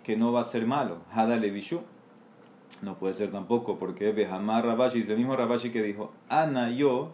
que 0.03 0.15
no 0.15 0.31
va 0.31 0.41
a 0.41 0.45
ser 0.45 0.65
malo. 0.65 0.99
Hada 1.13 1.35
Levishu. 1.35 1.81
No 2.81 2.95
puede 2.95 3.13
ser 3.13 3.29
tampoco, 3.29 3.77
porque 3.77 4.13
Vejamar 4.13 4.65
Rab 4.65 4.83
Ashi, 4.83 5.01
es 5.01 5.09
el 5.09 5.17
mismo 5.17 5.35
Rab 5.35 5.51
Ashi 5.51 5.69
que 5.69 5.83
dijo, 5.83 6.13
Ana 6.29 6.71
yo, 6.71 7.11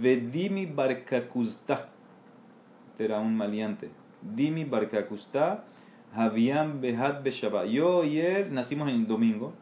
Vedimi 0.00 0.66
Barkakusta. 0.66 1.90
Este 2.90 3.04
era 3.04 3.20
un 3.20 3.36
maleante 3.36 3.88
Dimi 4.22 4.64
Barkakusta, 4.64 5.64
Haviam 6.14 6.80
Behad 6.80 7.22
Beshabbat. 7.22 7.66
Yo 7.66 8.04
y 8.04 8.18
él 8.18 8.52
nacimos 8.52 8.90
en 8.90 9.06
domingo. 9.06 9.52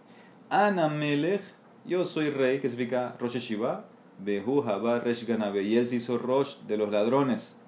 Ana 0.49 0.89
Melech, 0.89 1.43
yo 1.85 2.05
soy 2.05 2.31
rey, 2.31 2.61
que 2.61 2.69
significa 2.69 3.17
Rosh 3.19 3.39
Shiva. 3.39 3.85
Behu 4.19 4.63
Haba 4.63 5.01
Resh 5.01 5.27
Ganabe. 5.27 5.63
Y 5.63 5.77
él 5.77 5.89
se 5.89 5.97
hizo 5.97 6.19
Rosh 6.19 6.57
de 6.67 6.77
los 6.77 6.91
ladrones. 6.91 7.59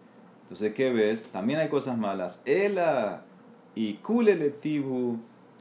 Entonces, 0.42 0.72
¿qué 0.72 0.90
ves? 0.92 1.24
También 1.24 1.58
hay 1.58 1.68
cosas 1.68 1.98
malas. 1.98 2.42
Ela 2.46 3.24
y 3.74 3.94
Kulele 3.94 4.50
Tibu 4.50 5.18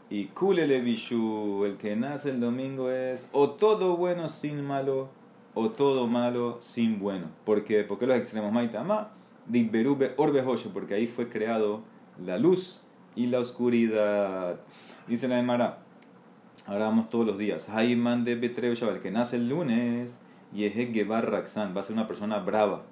y 0.10 0.26
Kulele 0.28 0.80
Bishu. 0.80 1.66
El 1.66 1.78
que 1.78 1.96
nace 1.96 2.30
el 2.30 2.40
domingo 2.40 2.90
es 2.90 3.30
o 3.34 3.50
todo 3.52 3.98
bueno 3.98 4.30
sin 4.30 4.64
malo 4.66 5.10
o 5.54 5.70
todo 5.70 6.08
malo 6.08 6.58
sin 6.62 7.00
bueno. 7.00 7.28
¿Por 7.46 7.66
qué? 7.66 7.84
Porque 7.84 8.06
los 8.08 8.16
extremos 8.16 8.52
Maitama 8.54 9.17
Berube 9.48 10.14
Orbe 10.18 10.44
porque 10.74 10.94
ahí 10.94 11.08
fue 11.08 11.30
creado 11.30 11.82
la 12.24 12.38
luz 12.38 12.82
y 13.16 13.28
la 13.28 13.40
oscuridad. 13.40 14.60
Dice 15.08 15.28
la 15.28 15.40
Emara, 15.40 15.80
ahora 16.66 16.86
vamos 16.86 17.10
todos 17.10 17.26
los 17.26 17.38
días. 17.38 17.70
Haiman 17.70 18.24
de 18.24 18.36
Betreu 18.36 18.74
el 18.74 19.02
que 19.02 19.12
nace 19.12 19.38
el 19.38 19.50
lunes, 19.50 20.22
y 20.54 20.70
Gebar 20.70 21.30
Raksan, 21.30 21.76
va 21.76 21.82
a 21.82 21.84
ser 21.84 21.94
una 21.94 22.08
persona 22.08 22.40
brava. 22.40 22.84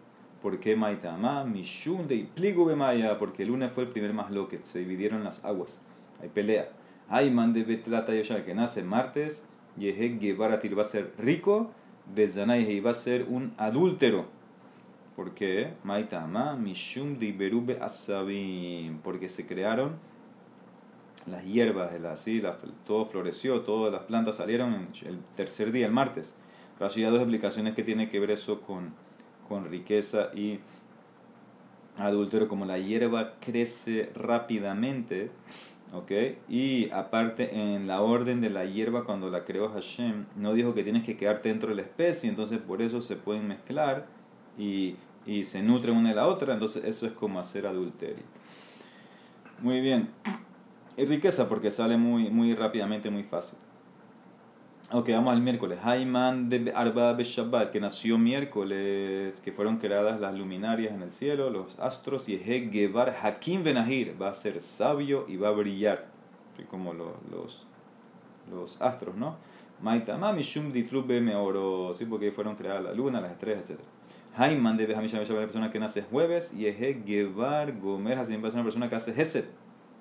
¿Por 0.41 0.59
qué 0.59 0.75
Maitama? 0.75 1.43
Mishun 1.43 2.07
de 2.07 2.27
Pligu 2.35 2.75
Maya, 2.75 3.17
porque 3.17 3.43
el 3.43 3.49
lunes 3.49 3.71
fue 3.71 3.85
el 3.85 3.89
primer 3.89 4.13
más 4.13 4.31
loque, 4.31 4.59
se 4.63 4.79
dividieron 4.79 5.23
las 5.23 5.43
aguas. 5.45 5.81
Hay 6.21 6.29
pelea. 6.29 6.69
Haiman 7.09 7.53
de 7.53 7.63
Betlata 7.63 8.13
que 8.43 8.53
nace 8.53 8.83
martes, 8.83 9.47
Yeheg 9.77 10.19
Gebar 10.19 10.51
va 10.51 10.81
a 10.81 10.85
ser 10.85 11.13
rico, 11.17 11.71
Bezanay 12.13 12.79
va 12.79 12.91
a 12.91 12.93
ser 12.93 13.25
un 13.29 13.53
adúltero. 13.57 14.27
¿Por 15.15 15.33
qué? 15.33 15.73
Maitama, 15.83 16.55
Mishum 16.55 17.17
de 17.17 17.27
Iberube 17.27 17.77
Asabim. 17.81 18.99
Porque 18.99 19.29
se 19.29 19.47
crearon 19.47 19.93
las 21.27 21.43
hierbas, 21.43 21.91
de 21.91 21.99
la, 21.99 22.11
así, 22.11 22.43
todo 22.85 23.05
floreció, 23.05 23.61
todas 23.61 23.91
las 23.91 24.03
plantas 24.03 24.37
salieron 24.37 24.89
el 25.05 25.19
tercer 25.35 25.71
día, 25.71 25.85
el 25.87 25.91
martes. 25.91 26.35
Rashi 26.79 27.01
da 27.01 27.09
dos 27.09 27.21
explicaciones 27.21 27.73
que 27.73 27.83
tienen 27.83 28.09
que 28.09 28.19
ver 28.19 28.31
eso 28.31 28.61
con, 28.61 28.93
con 29.47 29.65
riqueza 29.65 30.29
y 30.35 30.59
adúltero, 31.97 32.47
como 32.47 32.65
la 32.65 32.77
hierba 32.77 33.35
crece 33.39 34.11
rápidamente, 34.13 35.31
¿ok? 35.93 36.11
Y 36.49 36.89
aparte 36.91 37.73
en 37.73 37.87
la 37.87 38.01
orden 38.01 38.41
de 38.41 38.49
la 38.49 38.65
hierba 38.65 39.05
cuando 39.05 39.29
la 39.29 39.45
creó 39.45 39.69
Hashem, 39.69 40.25
no 40.35 40.53
dijo 40.53 40.73
que 40.73 40.83
tienes 40.83 41.03
que 41.03 41.15
quedarte 41.15 41.49
dentro 41.49 41.69
de 41.69 41.75
la 41.75 41.81
especie, 41.83 42.29
entonces 42.29 42.59
por 42.59 42.81
eso 42.81 43.01
se 43.01 43.15
pueden 43.15 43.47
mezclar 43.47 44.07
y, 44.57 44.95
y 45.25 45.45
se 45.45 45.61
nutren 45.61 45.95
una 45.97 46.09
de 46.09 46.15
la 46.15 46.27
otra, 46.27 46.53
entonces 46.53 46.83
eso 46.83 47.07
es 47.07 47.13
como 47.13 47.39
hacer 47.39 47.65
adulterio. 47.65 48.23
Muy 49.61 49.81
bien. 49.81 50.09
Y 50.97 51.05
riqueza 51.05 51.49
porque 51.49 51.71
sale 51.71 51.97
muy, 51.97 52.29
muy 52.29 52.53
rápidamente, 52.55 53.09
muy 53.09 53.23
fácil. 53.23 53.57
Ok, 54.91 55.09
vamos 55.09 55.33
al 55.33 55.41
miércoles. 55.41 55.79
Haiman 55.81 56.47
de 56.47 56.71
Arba 56.75 57.17
Shabbat, 57.17 57.71
que 57.71 57.79
nació 57.79 58.19
miércoles, 58.19 59.41
que 59.41 59.51
fueron 59.51 59.77
creadas 59.77 60.19
las 60.19 60.35
luminarias 60.35 60.93
en 60.93 61.01
el 61.01 61.11
cielo, 61.11 61.49
los 61.49 61.79
astros, 61.79 62.29
y 62.29 62.37
Gevar 62.37 63.15
Hakim 63.21 63.63
Benahir 63.63 64.15
va 64.21 64.29
a 64.29 64.33
ser 64.35 64.61
sabio 64.61 65.25
y 65.27 65.37
va 65.37 65.47
a 65.47 65.51
brillar, 65.51 66.05
como 66.69 66.93
los, 66.93 67.13
los, 67.31 67.65
los 68.51 68.79
astros, 68.79 69.15
¿no? 69.15 69.37
Maitama 69.81 70.31
Mishum 70.33 70.71
Ditrube 70.71 71.19
Meoro, 71.19 71.91
sí, 71.95 72.05
porque 72.05 72.31
fueron 72.31 72.55
creadas 72.55 72.83
la 72.83 72.93
luna, 72.93 73.19
las 73.19 73.31
estrellas, 73.31 73.67
etc. 73.67 73.79
Haiman 74.37 74.75
de 74.77 74.85
Behamisha 74.85 75.21
es 75.21 75.29
una 75.29 75.39
persona 75.39 75.71
que 75.71 75.79
nace 75.79 76.01
jueves, 76.01 76.53
y 76.53 76.71
Gevar 76.73 77.79
Gomer 77.79 78.19
Hasim 78.19 78.45
es 78.45 78.53
una 78.53 78.63
persona 78.63 78.89
que 78.89 78.95
hace 78.95 79.11
Hesed, 79.11 79.45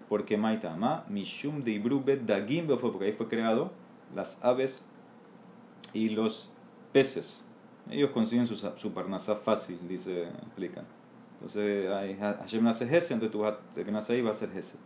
porque 0.08 0.36
Maitama 0.36 1.04
Mishum 1.08 1.62
de 1.62 1.72
Ibrube 1.72 2.16
Dagim 2.16 2.66
fue 2.66 2.92
porque 2.92 3.06
ahí 3.06 3.12
fue 3.12 3.28
creado 3.28 3.72
las 4.14 4.42
aves 4.42 4.84
y 5.92 6.10
los 6.10 6.50
peces. 6.92 7.46
Ellos 7.90 8.10
consiguen 8.10 8.46
su, 8.46 8.56
su 8.56 8.92
parnasa 8.92 9.36
fácil, 9.36 9.78
dice, 9.88 10.24
explican. 10.24 10.84
Entonces, 11.34 11.88
Hashem 12.18 12.64
nace 12.64 12.84
Hesed, 12.84 13.14
entonces 13.14 13.30
tú 13.30 13.40
vas, 13.40 13.54
que 13.74 13.92
nace 13.92 14.14
ahí 14.14 14.22
va 14.22 14.30
a 14.30 14.34
ser 14.34 14.50
Hesed. 14.56 14.78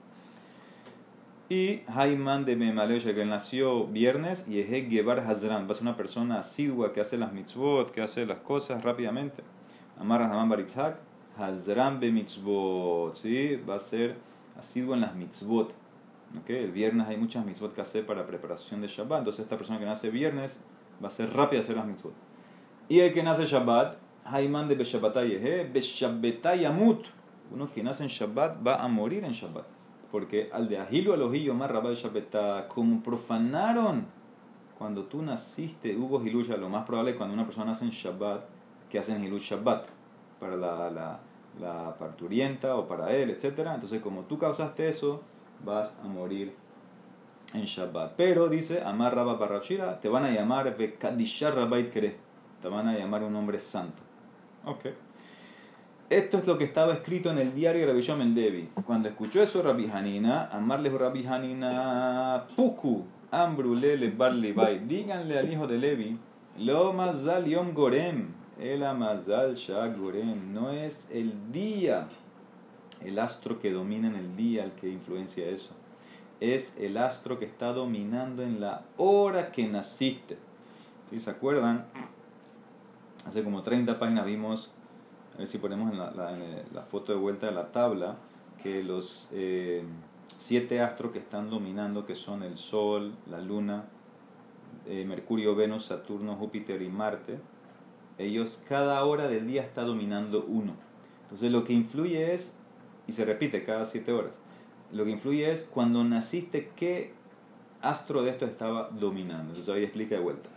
Y 1.51 1.81
Haiman 1.87 2.45
de 2.45 2.57
Memaleosha, 2.57 3.15
que 3.15 3.25
nació 3.25 3.87
viernes, 3.87 4.47
y 4.49 4.61
Eje 4.61 4.83
Gebar 4.83 5.21
Hazran, 5.21 5.67
va 5.67 5.73
a 5.73 5.75
ser 5.75 5.83
una 5.85 5.97
persona 5.97 6.41
asidua 6.41 6.93
que 6.93 7.01
hace 7.01 7.17
las 7.17 7.33
mitzvot, 7.33 7.91
que 7.91 8.03
hace 8.03 8.27
las 8.27 8.41
cosas 8.41 8.85
rápidamente. 8.85 9.43
Amar 9.99 10.21
Haman 10.21 10.51
Baritzhak, 10.51 10.99
Hazran 11.39 12.01
be 12.01 12.13
mitzvot, 12.13 13.17
¿sí? 13.17 13.57
va 13.67 13.77
a 13.77 13.79
ser 13.79 14.17
asiduo 14.59 14.93
en 14.93 15.01
las 15.01 15.15
mitzvot. 15.15 15.73
¿Okay? 16.43 16.65
El 16.65 16.73
viernes 16.73 17.09
hay 17.09 17.17
muchas 17.17 17.47
mitzvot 17.47 17.75
que 17.75 17.81
hacer 17.81 18.05
para 18.05 18.27
preparación 18.27 18.83
de 18.83 18.89
Shabbat, 18.89 19.21
entonces 19.21 19.45
esta 19.45 19.57
persona 19.57 19.79
que 19.79 19.87
nace 19.87 20.11
viernes 20.11 20.63
va 21.03 21.07
a 21.07 21.11
ser 21.11 21.33
rápida 21.33 21.63
hacer 21.63 21.77
las 21.77 21.87
mitzvot. 21.87 22.13
Y 22.91 23.01
el 23.01 23.15
que 23.15 23.23
nace 23.23 23.47
Shabbat, 23.47 23.97
Haiman 24.27 24.69
de 24.69 24.75
Beshabbatay 24.75 25.71
Beshabbatay 25.73 26.67
Amut, 26.67 27.07
uno 27.51 27.73
que 27.73 27.83
nace 27.83 28.03
en 28.03 28.11
Shabbat 28.11 28.59
va 28.67 28.85
a 28.85 28.89
morir 28.89 29.25
en 29.25 29.33
Shabbat 29.33 29.78
porque 30.11 30.49
al 30.53 30.69
de 30.69 30.79
Ahilu 30.79 31.13
Elohim 31.13 31.55
más 31.57 31.71
Rabbi 31.71 31.95
como 32.69 33.03
profanaron 33.03 34.07
cuando 34.79 35.05
tú 35.05 35.23
naciste, 35.23 35.97
hubo 35.97 36.23
Hiluya, 36.23 36.57
lo 36.57 36.69
más 36.69 36.87
probable 36.87 37.11
es 37.11 37.17
cuando 37.17 37.35
una 37.35 37.45
persona 37.45 37.67
nace 37.67 37.85
en 37.85 37.91
Shabbat, 37.91 38.45
que 38.89 38.99
hacen 39.01 39.25
Hilu 39.25 39.39
Shabbat, 39.39 39.89
para 40.39 40.57
la, 40.57 40.89
la, 40.89 41.19
la 41.61 41.97
parturienta 41.99 42.77
o 42.77 42.87
para 42.87 43.13
él, 43.13 43.31
etc. 43.31 43.59
Entonces, 43.75 44.01
como 44.01 44.23
tú 44.23 44.39
causaste 44.39 44.89
eso, 44.89 45.21
vas 45.65 45.99
a 46.05 46.07
morir 46.07 46.55
en 47.55 47.65
Shabbat. 47.65 48.13
Pero 48.17 48.49
dice, 48.49 48.83
Amar 48.83 49.17
Rabba 49.17 49.35
Barrachira, 49.35 49.99
te 49.99 50.09
van 50.09 50.25
a 50.25 50.31
llamar 50.31 50.77
Bekadishar 50.77 51.57
Rabbait 51.57 51.91
Kere, 51.91 52.17
te 52.63 52.69
van 52.69 52.87
a 52.87 52.97
llamar 52.97 53.25
un 53.25 53.35
hombre 53.35 53.59
santo. 53.59 54.03
Okay. 54.65 54.95
Esto 56.11 56.39
es 56.39 56.47
lo 56.47 56.57
que 56.57 56.65
estaba 56.65 56.95
escrito 56.95 57.31
en 57.31 57.37
el 57.37 57.55
diario 57.55 57.83
de 57.83 57.89
Rabbi 57.89 58.01
Shimon 58.01 58.35
Levi. 58.35 58.71
Cuando 58.87 59.11
escuchó 59.11 59.43
eso 59.43 59.61
Rabbi 59.61 59.91
Hanina, 59.91 60.47
amarle 60.47 60.89
Rabbi 60.89 61.27
Hanina, 61.27 62.47
Puku, 62.57 63.05
Ambrulele 63.31 64.11
Bar 64.11 64.33
Levi, 64.33 64.79
díganle 64.87 65.39
al 65.39 65.53
hijo 65.53 65.67
de 65.67 65.77
Levi, 65.77 66.19
Lo 66.61 66.95
Mazal 66.95 67.45
Yom 67.45 67.75
Gorem, 67.75 68.29
el 68.59 68.85
Amazal 68.85 69.55
Shah 69.55 69.89
Gorem, 69.89 70.55
no 70.55 70.71
es 70.71 71.11
el 71.13 71.53
día, 71.53 72.09
el 73.05 73.19
astro 73.19 73.61
que 73.61 73.71
domina 73.71 74.09
en 74.09 74.17
el 74.17 74.35
día 74.35 74.65
el 74.65 74.73
que 74.73 74.89
influencia 74.89 75.47
eso. 75.47 75.73
Es 76.41 76.79
el 76.79 76.97
astro 76.97 77.39
que 77.39 77.45
está 77.45 77.75
dominando 77.75 78.43
en 78.43 78.63
la 78.63 78.83
hora 78.97 79.53
que 79.53 79.69
naciste. 79.69 80.39
Si 81.11 81.21
se 81.21 81.29
acuerdan? 81.29 81.85
Hace 83.27 83.45
como 83.45 83.63
30 83.63 83.99
páginas 83.99 84.25
vimos 84.25 84.71
a 85.39 85.43
ver 85.43 85.47
si 85.49 85.59
ponemos 85.59 85.93
en 85.93 85.99
la, 85.99 86.11
la, 86.11 86.83
foto 86.83 87.13
de 87.13 87.19
vuelta 87.19 87.47
de 87.47 87.53
la 87.53 87.71
tabla 87.71 88.17
que 88.61 88.83
los 88.83 89.31
eh, 89.33 89.85
siete 90.37 90.81
astros 90.81 91.13
que 91.13 91.21
están 91.21 91.49
dominando, 91.49 92.05
que 92.07 92.17
son 92.17 92.43
el 92.43 92.59
Sol, 92.59 93.15
la 93.31 93.41
Luna, 93.41 93.85
eh, 94.89 95.05
Mercurio, 95.05 95.55
Venus, 95.55 95.85
Saturno, 95.85 96.35
Júpiter 96.35 96.83
y 96.83 96.89
Marte, 96.89 97.39
ellos 98.19 98.65
cada 98.69 99.05
hora 99.05 99.29
del 99.29 99.47
día 99.47 99.63
está 99.63 99.83
dominando 99.83 100.45
uno. 100.45 100.75
Entonces 101.23 101.53
lo 101.53 101.63
que 101.63 101.73
influye 101.73 102.35
es, 102.35 102.59
y 103.07 103.13
se 103.13 103.25
repite 103.25 103.63
cada 103.63 103.87
siete 103.87 104.11
horas, 104.11 104.41
lo 104.91 105.05
que 105.05 105.13
influye 105.13 105.53
es 105.53 105.71
cuando 105.73 106.03
naciste, 106.03 106.73
qué 106.75 107.13
astro 107.81 108.25
de 108.25 108.31
estos 108.31 108.51
estaba 108.51 108.89
dominando. 108.91 109.51
Entonces 109.51 109.73
ahí 109.73 109.85
explica 109.85 110.17
de 110.17 110.21
vuelta. 110.21 110.51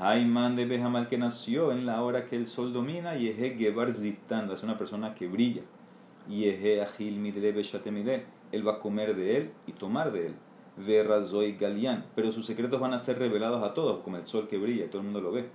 Haiman 0.00 0.54
de 0.54 0.64
Bejamal 0.64 1.08
que 1.08 1.18
nació 1.18 1.72
en 1.72 1.84
la 1.84 2.02
hora 2.04 2.26
que 2.26 2.36
el 2.36 2.46
sol 2.46 2.72
domina 2.72 3.16
y 3.16 3.28
Eje 3.28 3.56
Gebar 3.56 3.92
Zitán, 3.92 4.48
es 4.50 4.62
una 4.62 4.78
persona 4.78 5.14
que 5.16 5.26
brilla. 5.26 5.62
Y 6.28 6.44
Eje 6.48 6.80
Agil 6.80 7.20
Beshatemide, 7.52 8.24
él 8.52 8.66
va 8.66 8.74
a 8.74 8.78
comer 8.78 9.16
de 9.16 9.36
él 9.36 9.50
y 9.66 9.72
tomar 9.72 10.12
de 10.12 10.28
él. 10.28 10.34
Verra 10.76 11.20
Zoy 11.24 11.56
Galian, 11.56 12.04
pero 12.14 12.30
sus 12.30 12.46
secretos 12.46 12.78
van 12.78 12.92
a 12.92 13.00
ser 13.00 13.18
revelados 13.18 13.64
a 13.64 13.74
todos, 13.74 14.02
como 14.04 14.16
el 14.16 14.26
sol 14.28 14.46
que 14.46 14.58
brilla, 14.58 14.88
todo 14.88 14.98
el 14.98 15.06
mundo 15.06 15.20
lo 15.20 15.32
ve. 15.32 15.48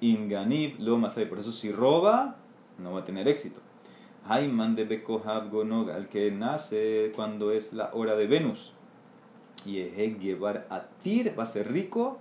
Inganib 0.00 0.78
lo 0.78 0.96
Masai, 0.96 1.28
por 1.28 1.38
eso 1.38 1.52
si 1.52 1.70
roba, 1.70 2.36
no 2.78 2.94
va 2.94 3.00
a 3.00 3.04
tener 3.04 3.28
éxito. 3.28 3.60
Haiman 4.26 4.76
de 4.76 4.84
Bekohab 4.84 5.50
Gonog, 5.50 5.90
al 5.90 6.08
que 6.08 6.30
nace 6.30 7.12
cuando 7.14 7.52
es 7.52 7.74
la 7.74 7.90
hora 7.92 8.16
de 8.16 8.26
Venus. 8.26 8.72
Y 9.66 9.82
llevar 9.82 10.66
a 10.70 10.86
Tir 11.02 11.38
va 11.38 11.42
a 11.42 11.46
ser 11.46 11.70
rico, 11.70 12.18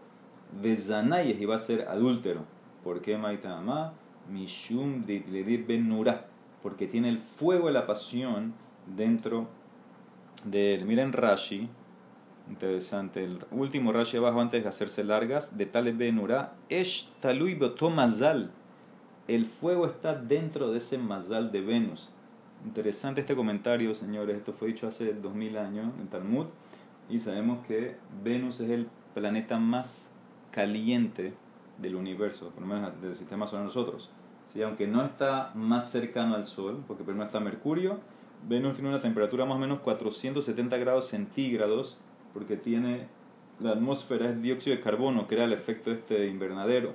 Vezanayes 0.62 1.39
y 1.39 1.46
va 1.46 1.56
a 1.56 1.60
ser 1.60 1.88
adúltero. 1.88 2.46
¿Por 2.84 3.01
qué 3.01 3.18
Maitama? 3.18 3.94
Mishum 4.32 5.06
de 5.06 5.65
Ben 5.68 5.89
Nura. 5.89 6.27
Porque 6.63 6.88
tiene 6.88 7.10
el 7.10 7.20
fuego 7.20 7.68
de 7.68 7.74
la 7.74 7.88
pasión 7.88 8.53
dentro 8.86 9.48
de 10.44 10.75
él. 10.75 10.86
Miren 10.86 11.13
Rashi, 11.13 11.70
interesante. 12.50 13.24
El 13.24 13.39
último 13.51 13.91
Rashi 13.91 14.18
abajo 14.18 14.41
antes 14.41 14.63
de 14.63 14.70
hacerse 14.70 15.03
largas, 15.03 15.58
de 15.58 15.65
Taleb 15.65 15.98
Ben 15.98 16.15
Nura. 16.15 16.53
Esh 16.70 17.10
Talui 17.22 17.58
Mazal 17.96 18.51
el 19.29 19.46
fuego 19.46 19.86
está 19.86 20.15
dentro 20.15 20.72
de 20.72 20.79
ese 20.79 20.98
mazal 20.98 21.51
de 21.51 21.62
Venus. 21.62 22.10
Interesante 22.65 23.22
este 23.22 23.36
comentario, 23.36 23.94
señores. 23.94 24.38
Esto 24.38 24.53
fue 24.53 24.70
dicho 24.70 24.88
hace 24.88 25.13
2000 25.13 25.58
años 25.58 25.94
en 26.00 26.08
Talmud. 26.08 26.48
Y 27.10 27.20
sabemos 27.20 27.63
que 27.68 27.96
Venus 28.24 28.60
es 28.60 28.72
el 28.72 28.88
planeta 29.13 29.60
más 29.60 30.12
caliente 30.51 31.34
del 31.77 31.96
universo, 31.96 32.50
por 32.50 32.62
lo 32.62 32.68
menos 32.68 33.01
del 33.01 33.15
sistema 33.15 33.48
solar 33.48 33.65
nosotros. 33.65 34.10
¿Sí? 34.53 34.62
Aunque 34.62 34.88
no 34.88 35.03
está 35.03 35.51
más 35.53 35.91
cercano 35.91 36.36
al 36.36 36.48
Sol, 36.48 36.84
porque 36.88 37.03
primero 37.03 37.25
está 37.25 37.39
Mercurio, 37.39 38.00
Venus 38.48 38.74
tiene 38.74 38.89
una 38.89 39.01
temperatura 39.01 39.46
más 39.46 39.58
o 39.58 39.60
menos 39.60 39.79
470 39.79 40.77
grados 40.77 41.08
centígrados, 41.08 41.98
porque 42.34 42.58
tiene 42.58 43.08
la 43.60 43.72
atmósfera 43.72 44.29
es 44.29 44.41
dióxido 44.41 44.75
de 44.75 44.82
carbono, 44.82 45.27
que 45.27 45.36
era 45.36 45.44
el 45.44 45.53
efecto 45.53 45.91
este 45.91 46.27
invernadero 46.27 46.94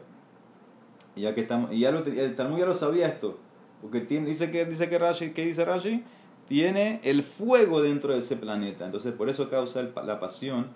ya 1.16 1.34
que 1.34 1.42
estamos, 1.42 1.72
y 1.72 1.80
ya 1.80 1.90
lo, 1.90 2.04
el 2.04 2.36
Talmud 2.36 2.58
ya 2.58 2.66
lo 2.66 2.74
sabía 2.74 3.08
esto, 3.08 3.38
porque 3.80 4.00
tiene, 4.00 4.26
dice 4.26 4.50
que 4.50 4.64
dice 4.64 4.88
que 4.88 4.98
Rashi, 4.98 5.30
¿qué 5.30 5.46
dice 5.46 5.64
Rashi? 5.64 6.02
Tiene 6.48 7.00
el 7.04 7.22
fuego 7.22 7.80
dentro 7.82 8.12
de 8.12 8.18
ese 8.18 8.36
planeta, 8.36 8.84
entonces 8.84 9.12
por 9.14 9.28
eso 9.28 9.48
causa 9.48 9.90
la 10.04 10.20
pasión 10.20 10.68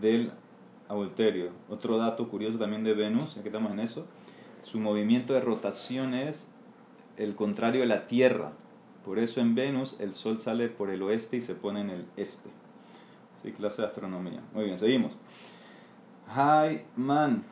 del 0.00 0.30
Otro 1.68 1.98
dato 1.98 2.28
curioso 2.28 2.58
también 2.58 2.84
de 2.84 2.94
Venus, 2.94 3.34
ya 3.34 3.42
que 3.42 3.48
estamos 3.48 3.72
en 3.72 3.80
eso, 3.80 4.06
su 4.62 4.78
movimiento 4.78 5.32
de 5.32 5.40
rotación 5.40 6.14
es 6.14 6.52
el 7.16 7.34
contrario 7.34 7.80
de 7.80 7.86
la 7.86 8.06
Tierra. 8.06 8.52
Por 9.04 9.18
eso 9.18 9.40
en 9.40 9.54
Venus 9.54 9.98
el 10.00 10.14
Sol 10.14 10.38
sale 10.38 10.68
por 10.68 10.90
el 10.90 11.02
oeste 11.02 11.36
y 11.38 11.40
se 11.40 11.54
pone 11.54 11.80
en 11.80 11.90
el 11.90 12.06
este. 12.16 12.50
Sí, 13.42 13.52
clase 13.52 13.82
de 13.82 13.88
astronomía. 13.88 14.40
Muy 14.54 14.64
bien, 14.64 14.78
seguimos. 14.78 15.16
Hai 16.28 16.84
man 16.96 17.44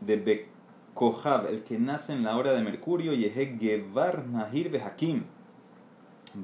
de 0.00 0.48
Kohab, 0.94 1.46
el 1.46 1.64
que 1.64 1.78
nace 1.78 2.12
en 2.12 2.22
la 2.22 2.36
hora 2.36 2.52
de 2.52 2.62
Mercurio, 2.62 3.12
y 3.12 3.28
Gevar 3.28 4.26
Nahir 4.26 4.80
Hakim, 4.80 5.24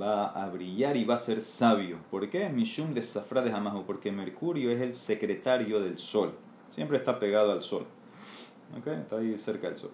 va 0.01 0.27
a 0.27 0.49
brillar 0.49 0.97
y 0.97 1.05
va 1.05 1.15
a 1.15 1.19
ser 1.19 1.43
sabio. 1.43 1.99
¿Por 2.11 2.29
qué? 2.29 2.49
Mishum 2.49 2.95
de 2.95 3.03
Safra 3.03 3.43
de 3.43 3.53
Hamahu, 3.53 3.85
porque 3.85 4.13
Mercurio 4.13 4.71
es 4.71 4.81
el 4.81 4.95
secretario 4.95 5.81
del 5.81 5.99
Sol. 5.99 6.33
Siempre 6.71 6.99
está 6.99 7.19
pegado 7.19 7.53
al 7.53 7.63
Sol. 7.63 7.87
¿Okay? 8.79 8.95
Está 8.95 9.17
ahí 9.17 9.37
cerca 9.39 9.69
del 9.69 9.79
Sol. 9.79 9.91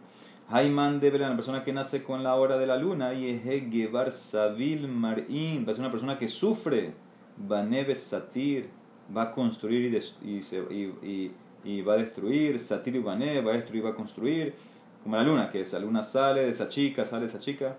Haiman 0.48 1.00
de 1.00 1.18
la 1.18 1.34
persona 1.34 1.64
que 1.64 1.72
nace 1.72 2.02
con 2.04 2.22
la 2.22 2.36
hora 2.36 2.58
de 2.58 2.66
la 2.66 2.76
luna, 2.76 3.14
y 3.14 3.30
es 3.30 3.70
Gevar 3.70 4.12
Savil 4.12 4.86
Marin, 4.88 5.66
va 5.66 5.72
a 5.72 5.74
ser 5.74 5.82
una 5.82 5.90
persona 5.90 6.18
que 6.18 6.28
sufre. 6.28 6.94
Neve 7.38 7.94
Satir, 7.94 8.68
va 9.14 9.22
a 9.22 9.32
construir 9.32 10.02
y, 10.22 10.40
y 11.02 11.32
y 11.66 11.82
va 11.82 11.94
a 11.94 11.96
destruir, 11.96 12.58
Satir 12.60 12.96
y 12.96 13.00
va 13.00 13.14
a 13.14 13.16
destruir 13.16 13.76
y 13.76 13.80
va 13.80 13.90
a 13.90 13.94
construir, 13.94 14.54
como 15.02 15.16
la 15.16 15.24
luna, 15.24 15.50
que 15.50 15.60
esa 15.60 15.78
luna 15.80 16.02
sale 16.02 16.42
de 16.42 16.50
esa 16.50 16.68
chica, 16.68 17.04
sale 17.04 17.22
de 17.22 17.30
esa 17.30 17.40
chica. 17.40 17.76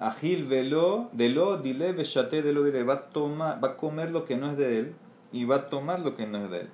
Agil 0.00 0.46
velo, 0.46 1.10
de 1.12 1.28
lo, 1.28 1.58
dile, 1.58 1.92
beshate, 1.92 2.42
de 2.42 2.54
lo, 2.54 2.64
dile, 2.64 2.82
va 2.84 2.94
a, 2.94 3.10
tomar, 3.10 3.62
va 3.62 3.68
a 3.68 3.76
comer 3.76 4.10
lo 4.10 4.24
que 4.24 4.36
no 4.36 4.50
es 4.50 4.56
de 4.56 4.78
él 4.78 4.94
y 5.30 5.44
va 5.44 5.56
a 5.56 5.68
tomar 5.68 6.00
lo 6.00 6.16
que 6.16 6.26
no 6.26 6.38
es 6.38 6.50
de 6.50 6.60
él. 6.62 6.70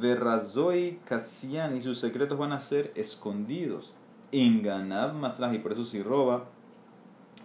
Verrazoi 0.00 1.00
Casian 1.04 1.76
y 1.76 1.82
sus 1.82 1.98
secretos 1.98 2.38
van 2.38 2.52
a 2.52 2.60
ser 2.60 2.92
escondidos. 2.94 3.92
Inganab 4.30 5.14
Matzlah, 5.14 5.52
y 5.52 5.58
por 5.58 5.72
eso 5.72 5.84
si 5.84 6.00
roba 6.00 6.44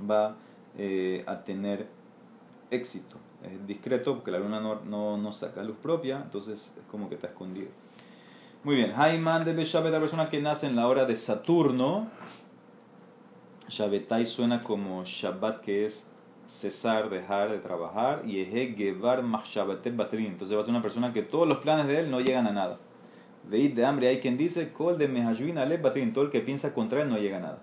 va 0.09 0.35
eh, 0.77 1.23
a 1.25 1.43
tener 1.43 1.87
éxito. 2.69 3.17
Es 3.43 3.65
discreto 3.65 4.15
porque 4.15 4.31
la 4.31 4.39
luna 4.39 4.59
no, 4.59 4.81
no, 4.85 5.17
no 5.17 5.31
saca 5.31 5.63
luz 5.63 5.77
propia, 5.81 6.21
entonces 6.23 6.73
es 6.77 6.83
como 6.91 7.09
que 7.09 7.15
está 7.15 7.27
escondido. 7.27 7.69
Muy 8.63 8.75
bien, 8.75 8.93
Haiman 8.95 9.45
de 9.45 9.53
Beshabet, 9.53 9.91
la 9.91 9.99
persona 9.99 10.29
que 10.29 10.41
nace 10.41 10.67
en 10.67 10.75
la 10.75 10.87
hora 10.87 11.05
de 11.05 11.15
Saturno. 11.15 12.07
Shabetai 13.67 14.25
suena 14.25 14.61
como 14.61 15.03
Shabbat, 15.03 15.61
que 15.61 15.85
es 15.85 16.11
cesar, 16.45 17.09
dejar 17.09 17.51
de 17.51 17.59
trabajar. 17.59 18.23
Y 18.25 18.39
Eje 18.39 18.75
Gevar 18.77 19.23
Machshabatet 19.23 19.95
Batrin. 19.95 20.27
Entonces 20.27 20.55
va 20.55 20.61
a 20.61 20.63
ser 20.63 20.71
una 20.71 20.81
persona 20.81 21.13
que 21.13 21.21
todos 21.21 21.47
los 21.47 21.59
planes 21.59 21.87
de 21.87 21.99
él 21.99 22.11
no 22.11 22.21
llegan 22.21 22.47
a 22.47 22.51
nada. 22.51 22.79
Veid 23.49 23.75
de 23.75 23.85
hambre, 23.85 24.07
hay 24.07 24.19
quien 24.19 24.37
dice, 24.37 24.71
Kol 24.71 24.97
de 24.97 25.07
Mehajvin 25.07 25.57
Ale 25.57 25.77
Batrin. 25.77 26.13
Todo 26.13 26.25
el 26.25 26.31
que 26.31 26.41
piensa 26.41 26.73
contra 26.73 27.01
él 27.01 27.09
no 27.09 27.17
llega 27.17 27.37
a 27.37 27.41
nada. 27.41 27.59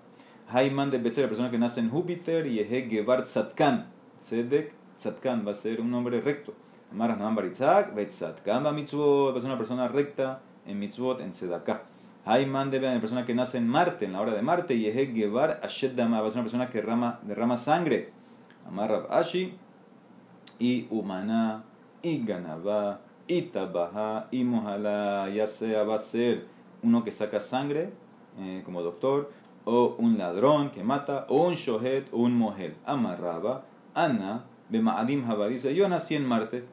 Haiman 0.49 0.91
de 0.91 0.97
Betzer, 0.97 1.23
la 1.23 1.29
persona 1.29 1.51
que 1.51 1.57
nace 1.57 1.79
en 1.79 1.89
Júpiter. 1.89 2.45
Y 2.47 2.59
Eje 2.59 2.87
Gevar 2.89 3.23
Tzatkan. 3.23 3.87
Tzedek 4.19 4.73
Tzatkan 4.97 5.45
va 5.45 5.51
a 5.51 5.55
ser 5.55 5.81
un 5.81 5.91
nombre 5.91 6.21
recto. 6.21 6.53
Amaras 6.93 7.17
Naman 7.17 7.35
Baritzak, 7.35 7.95
Betzatkan 7.95 8.63
va 8.63 8.69
a 8.69 9.41
ser 9.41 9.49
una 9.49 9.57
persona 9.57 9.87
recta 9.87 10.41
en 10.67 10.77
mitzvot, 10.77 11.21
en 11.21 11.31
tzedakah. 11.31 11.92
Man 12.25 12.71
debe 12.71 12.89
una 12.89 12.99
persona 12.99 13.25
que 13.25 13.35
nace 13.35 13.57
en 13.57 13.67
Marte, 13.67 14.05
en 14.05 14.13
la 14.13 14.21
hora 14.21 14.33
de 14.33 14.41
Marte, 14.41 14.75
y 14.75 14.87
es 14.87 14.95
Gevar 15.13 15.59
Ashed 15.63 15.91
Dama, 15.91 16.17
ser 16.29 16.33
una 16.33 16.43
persona 16.43 16.69
que 16.69 16.79
derrama, 16.79 17.19
derrama 17.23 17.57
sangre. 17.57 18.11
Amar 18.65 19.07
Ashi, 19.09 19.57
y 20.57 20.87
Humana, 20.89 21.63
y 22.01 22.23
Ganaba, 22.25 23.01
y 23.27 23.41
Tabaha, 23.43 24.27
y 24.31 24.43
Mohala, 24.43 25.29
ya 25.29 25.47
sea 25.47 25.83
va 25.83 25.95
a 25.95 25.99
ser 25.99 26.45
uno 26.81 27.03
que 27.03 27.11
saca 27.11 27.39
sangre, 27.39 27.91
eh, 28.39 28.61
como 28.65 28.81
doctor, 28.81 29.31
o 29.65 29.95
un 29.97 30.17
ladrón 30.17 30.69
que 30.71 30.83
mata, 30.83 31.25
o 31.29 31.47
un 31.47 31.55
shohet, 31.55 32.07
o 32.13 32.17
un 32.17 32.37
mohel. 32.37 32.75
Amarraba, 32.85 33.65
Ana, 33.93 34.45
Bema'adim 34.73 35.29
Haba, 35.29 35.47
dice, 35.47 35.75
yo 35.75 35.87
nací 35.87 36.15
en 36.15 36.25
Marte, 36.27 36.65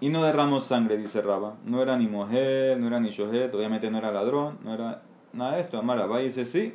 y 0.00 0.08
no 0.08 0.22
derramó 0.22 0.60
sangre, 0.60 0.96
dice 0.96 1.20
Raba. 1.20 1.56
No 1.64 1.82
era 1.82 1.96
ni 1.96 2.06
mujer, 2.06 2.78
no 2.78 2.86
era 2.86 3.00
ni 3.00 3.10
shohet, 3.10 3.52
obviamente 3.52 3.90
no 3.90 3.98
era 3.98 4.12
ladrón, 4.12 4.58
no 4.62 4.72
era 4.72 5.02
nada 5.32 5.56
de 5.56 5.62
esto. 5.62 5.76
Amar 5.76 6.00
Abba 6.00 6.20
dice, 6.20 6.46
sí, 6.46 6.74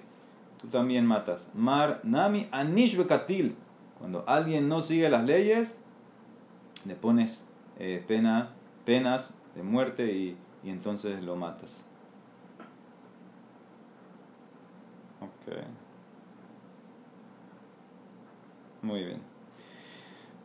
tú 0.62 0.68
también 0.68 1.06
matas. 1.06 1.50
Mar 1.56 2.02
Nami 2.04 2.50
Anish 2.52 2.98
Bekatil. 2.98 3.56
Cuando 3.98 4.26
alguien 4.28 4.68
no 4.68 4.82
sigue 4.82 5.10
las 5.10 5.24
leyes, 5.24 5.80
le 6.84 6.96
pones 6.96 7.48
eh, 7.80 8.04
pena, 8.06 8.50
penas 8.84 9.38
de 9.56 9.64
muerte 9.64 10.12
y, 10.12 10.38
y 10.62 10.70
entonces 10.70 11.24
lo 11.24 11.38
matas. 11.38 11.86
Ok. 15.22 15.56
Muy 18.82 19.06
bien. 19.06 19.35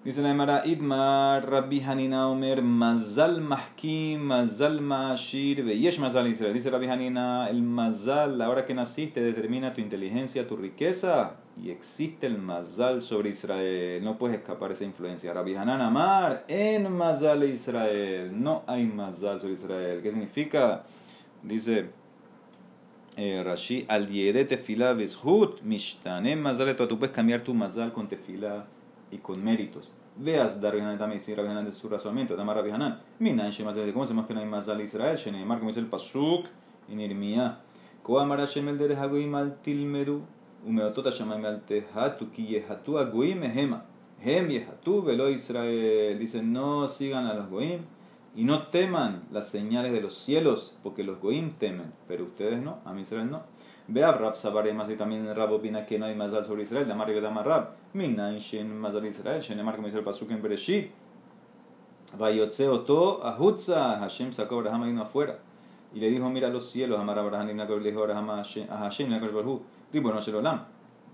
Dice 0.03 0.23
la 0.23 0.31
Emara 0.31 0.65
Idmar, 0.65 1.47
Rabbi 1.47 1.83
Hanina 1.83 2.31
Omer, 2.31 2.63
Mazal 2.63 3.39
Mahkim, 3.43 4.21
Mazal 4.21 4.81
Mashir, 4.81 5.59
Yesh 5.79 5.99
Mazal 5.99 6.27
Israel. 6.31 6.55
Dice 6.55 6.71
Rabbi 6.71 6.87
Hanina, 6.87 7.51
el 7.51 7.61
Mazal, 7.61 8.39
la 8.39 8.49
hora 8.49 8.65
que 8.65 8.73
naciste, 8.73 9.21
determina 9.21 9.75
tu 9.75 9.83
inteligencia, 9.83 10.49
tu 10.49 10.57
riqueza. 10.57 11.33
Y 11.63 11.69
existe 11.69 12.27
el 12.27 12.39
Mazal 12.39 13.03
sobre 13.03 13.29
Israel. 13.29 14.03
No 14.03 14.17
puedes 14.17 14.39
escapar 14.39 14.73
esa 14.73 14.85
influencia. 14.85 15.35
Rabbi 15.35 15.55
Hanan 15.55 15.83
Amar, 15.83 16.47
en 16.49 16.91
Mazal 16.97 17.45
Israel. 17.45 18.31
No 18.43 18.63
hay 18.67 18.87
Mazal 18.87 19.39
sobre 19.39 19.53
Israel. 19.53 20.01
¿Qué 20.01 20.13
significa? 20.13 20.83
Dice 21.43 21.91
eh, 23.19 23.43
Rashi, 23.45 23.85
al 23.87 24.09
diede 24.09 24.47
tefila 24.47 24.95
beshut, 24.95 25.61
mishtanem 25.61 26.41
mazal. 26.41 26.75
Tú 26.75 26.99
puedes 26.99 27.15
cambiar 27.15 27.43
tu 27.43 27.53
Mazal 27.53 27.93
con 27.93 28.09
tefila 28.09 28.65
y 29.11 29.19
con 29.19 29.43
méritos. 29.43 29.93
Veas 30.17 30.61
dar 30.61 30.75
Hanan 30.75 30.99
también, 30.99 31.21
si 31.21 31.35
Rabbi 31.35 31.65
de 31.65 31.73
su 31.73 31.89
razonamiento, 31.89 32.35
Tamar 32.37 32.57
Rabbi 32.57 32.71
Hanan. 32.71 33.01
Minan 33.19 33.51
Shemaz 33.51 33.77
¿cómo 33.93 34.07
se 34.07 34.15
más 34.15 34.29
hay 34.31 34.47
más 34.47 34.69
al 34.69 34.81
Israel? 34.81 35.17
Sheneemar, 35.17 35.59
como 35.59 35.71
dice 35.71 35.81
el 35.81 35.87
Pasuk 35.87 36.47
en 36.89 37.01
Irmía. 37.01 37.61
Koamar 38.03 38.41
Hashem 38.41 38.69
el 38.69 38.79
Derech 38.79 38.99
Hagoim 38.99 39.35
al 39.35 39.61
Tilmedu, 39.61 40.23
Umeotot 40.67 41.05
Hashem 41.05 41.31
al 41.33 41.63
Tehatu, 41.63 42.31
Ki 42.31 42.47
Yehatu 42.47 42.99
Hagoim 42.99 43.43
Ehema. 43.45 43.85
Hem 44.21 44.49
Yehatu 44.49 45.03
Velo 45.03 45.29
Israel. 45.31 46.19
Dice, 46.19 46.43
no 46.43 46.89
sigan 46.89 47.27
a 47.27 47.35
los 47.35 47.49
Goim 47.49 47.81
y 48.35 48.45
no 48.45 48.69
teman 48.69 49.25
las 49.33 49.49
señales 49.49 49.93
de 49.93 50.01
los 50.01 50.15
cielos, 50.15 50.77
porque 50.83 51.03
los 51.03 51.21
Goim 51.21 51.53
temen, 51.59 51.93
pero 52.07 52.25
ustedes 52.25 52.63
no, 52.63 52.79
a 52.85 52.93
mí 52.93 53.03
Israel 53.03 53.31
no. 53.31 53.43
Vea 53.93 54.13
Rab 54.13 54.37
Sabar 54.37 54.73
más 54.73 54.89
y 54.89 54.95
también 54.95 55.35
Rab 55.35 55.53
opina 55.53 55.85
que 55.85 55.99
no 55.99 56.07
hay 56.07 56.15
mazal 56.15 56.45
sobre 56.45 56.63
Israel. 56.63 56.87
La 56.87 56.95
marca 56.95 57.13
de 57.13 57.21
Rab. 57.21 57.71
Mina 57.93 58.33
Shin 58.39 58.79
mazal 58.79 59.05
Israel. 59.07 59.43
Shen 59.43 59.59
marca 59.65 59.77
como 59.77 59.89
dice 59.89 59.99
el 59.99 60.05
pasuk 60.05 60.31
en 60.31 60.41
Bereshit. 60.41 60.91
Vayotze 62.17 62.69
oto 62.69 63.25
ahutza. 63.27 63.99
Hashem 63.99 64.33
sacó 64.33 64.57
a 64.57 64.59
Abraham 64.59 64.85
vino 64.85 65.03
afuera. 65.03 65.41
Y 65.93 65.99
le 65.99 66.09
dijo, 66.09 66.31
mira 66.31 66.49
los 66.49 66.71
cielos. 66.71 67.01
Amar 67.01 67.19
Abraham 67.19 67.49
le 67.49 67.91
dijo 67.91 68.05
a 68.05 68.37
Hashem, 68.37 68.69
a 68.71 68.77
Hashem, 68.77 69.21
Ribo 69.93 70.13
no 70.13 70.21
Shelolam. 70.21 70.67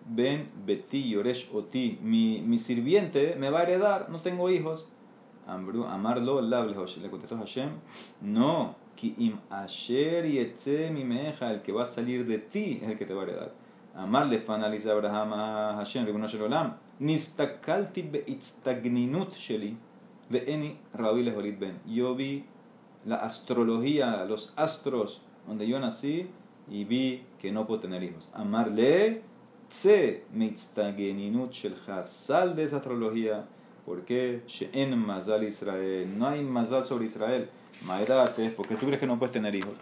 ben 0.05 0.51
beti 0.67 1.09
yoresh 1.09 1.49
oti. 1.55 1.99
Mi, 2.03 2.43
mi 2.43 2.59
sirviente 2.59 3.37
me 3.37 3.49
va 3.49 3.61
a 3.61 3.62
heredar, 3.62 4.11
no 4.11 4.21
tengo 4.21 4.51
hijos. 4.51 4.89
Amarlo, 5.47 6.41
le 6.41 7.11
contestó 7.11 7.37
Hashem, 7.37 7.71
no, 8.21 8.75
ki 8.97 9.15
im 9.19 9.39
asher 9.51 10.25
yetze 10.25 10.91
mi 10.91 11.05
meja, 11.05 11.51
el 11.51 11.63
que 11.63 11.73
va 11.73 11.83
a 11.83 11.87
salir 11.87 12.27
de 12.27 12.39
ti 12.39 12.81
es 12.83 12.89
el 12.89 12.99
que 12.99 13.07
te 13.07 13.15
va 13.15 13.23
a 13.23 13.27
heredar. 13.27 13.53
Amarle 13.95 14.41
fanaliza 14.41 14.93
Abraham 14.93 15.33
a 15.35 15.77
Hashem, 15.77 16.07
reconoce 16.07 16.37
el 16.37 16.43
olam. 16.43 16.77
Nistakalti 17.01 18.03
be'itztagninut 18.03 19.35
sheli, 19.35 19.77
ve'eni 20.31 20.77
rabi 20.95 21.23
leholit 21.23 21.59
ben. 21.59 21.81
Yo 21.87 22.15
vi 22.15 22.45
la 23.05 23.17
astrología, 23.17 24.25
los 24.25 24.53
astros, 24.57 25.23
donde 25.47 25.67
yo 25.67 25.79
nací, 25.79 26.29
y 26.69 26.85
vi 26.85 27.23
que 27.39 27.53
no 27.53 27.67
puedo 27.67 27.81
tener 27.81 28.03
hijos. 28.03 28.31
Amarle 28.35 29.23
tse 29.69 30.25
mitztageninut 30.33 31.53
shel 31.53 31.77
sal 32.03 32.57
de 32.57 32.65
esa 32.65 32.79
astrología 32.79 33.47
¿Por 33.87 34.05
qué? 34.05 34.43
En 34.73 34.99
Mazal 34.99 35.45
Israel. 35.45 36.19
No 36.19 36.27
hay 36.27 36.43
Mazal 36.43 36.85
sobre 36.87 37.07
Israel. 37.07 37.49
Maedate, 37.85 38.51
porque 38.51 38.77
tú 38.77 38.87
crees 38.87 39.01
que 39.01 39.07
no 39.07 39.19
puedes 39.19 39.33
tener 39.33 39.55
hijos. 39.55 39.75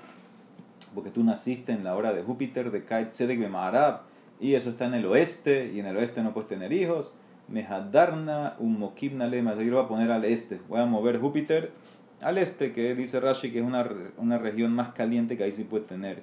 Porque 0.94 1.10
tú 1.10 1.24
naciste 1.24 1.72
en 1.72 1.84
la 1.84 1.96
hora 1.96 2.12
de 2.12 2.22
Júpiter, 2.22 2.70
de 2.70 2.84
Kait 2.84 3.10
Tzedek 3.10 3.38
Bemarab. 3.38 4.02
Y 4.40 4.54
eso 4.54 4.70
está 4.70 4.86
en 4.86 4.94
el 4.94 5.06
oeste. 5.06 5.72
Y 5.74 5.80
en 5.80 5.86
el 5.86 5.96
oeste 5.96 6.22
no 6.22 6.32
puedes 6.32 6.48
tener 6.48 6.72
hijos. 6.72 7.14
Mehadarna 7.48 8.56
un 8.58 8.78
mokibna 8.78 9.26
lema. 9.26 9.54
Yo 9.54 9.62
lo 9.64 9.76
voy 9.76 9.84
a 9.84 9.88
poner 9.88 10.10
al 10.10 10.24
este. 10.24 10.60
Voy 10.68 10.80
a 10.80 10.86
mover 10.86 11.18
Júpiter 11.18 11.72
al 12.20 12.38
este, 12.38 12.72
que 12.72 12.94
dice 12.94 13.20
Rashi 13.20 13.50
que 13.50 13.58
es 13.58 13.64
una, 13.64 13.86
una 14.16 14.38
región 14.38 14.72
más 14.72 14.94
caliente 14.94 15.36
que 15.36 15.44
ahí 15.44 15.52
sí 15.52 15.64
puedes 15.64 15.86
tener 15.86 16.22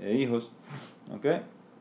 eh, 0.00 0.14
hijos. 0.14 0.50
¿Ok? 1.14 1.26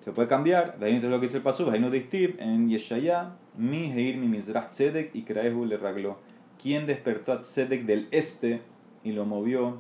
Se 0.01 0.11
puede 0.11 0.27
cambiar. 0.27 0.77
Es 0.81 1.03
lo 1.03 1.19
que 1.19 1.27
dice 1.27 1.37
el 1.37 1.43
Pasú. 1.43 1.69
De 1.69 2.35
en 2.39 2.67
Yeshaya 2.67 3.33
mi 3.55 3.91
Heir 3.91 4.17
mi 4.17 4.27
Mizrach 4.27 4.69
Tzedek 4.69 5.15
y 5.15 5.23
Kraehu 5.23 5.65
le 5.65 5.77
ragló. 5.77 6.17
¿Quién 6.61 6.85
despertó 6.85 7.33
a 7.33 7.41
Tzedek 7.41 7.85
del 7.85 8.07
este 8.11 8.61
y 9.03 9.11
lo 9.11 9.25
movió? 9.25 9.77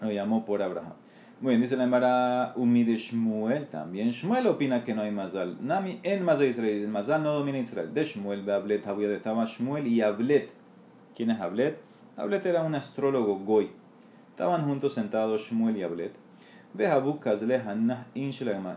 Lo 0.00 0.10
llamó 0.10 0.44
por 0.44 0.62
Abraham. 0.62 0.92
Muy 1.40 1.50
bien, 1.50 1.60
dice 1.60 1.76
la 1.76 1.84
Emara 1.84 2.54
Umi 2.56 2.84
de 2.84 2.96
Shmuel 2.96 3.66
también. 3.66 4.10
Shmuel 4.10 4.46
opina 4.46 4.84
que 4.84 4.94
no 4.94 5.02
hay 5.02 5.10
Mazal. 5.10 5.58
Nami 5.60 6.00
en 6.02 6.24
Mazal 6.24 6.46
Israel. 6.46 6.82
El 6.82 6.88
Mazal 6.88 7.22
no 7.22 7.34
domina 7.34 7.58
Israel. 7.58 7.92
De 7.92 8.04
Shmuel, 8.04 8.46
de 8.46 8.54
Ablet, 8.54 8.86
estaba 9.10 9.44
Shmuel 9.44 9.86
y 9.86 10.00
Ablet. 10.00 10.50
¿Quién 11.14 11.30
es 11.30 11.40
Ablet? 11.40 11.78
Ablet 12.16 12.46
era 12.46 12.62
un 12.62 12.74
astrólogo 12.74 13.38
goy. 13.40 13.70
Estaban 14.30 14.64
juntos 14.64 14.94
sentados 14.94 15.42
Shmuel 15.50 15.76
y 15.76 15.82
Ablet. 15.82 16.12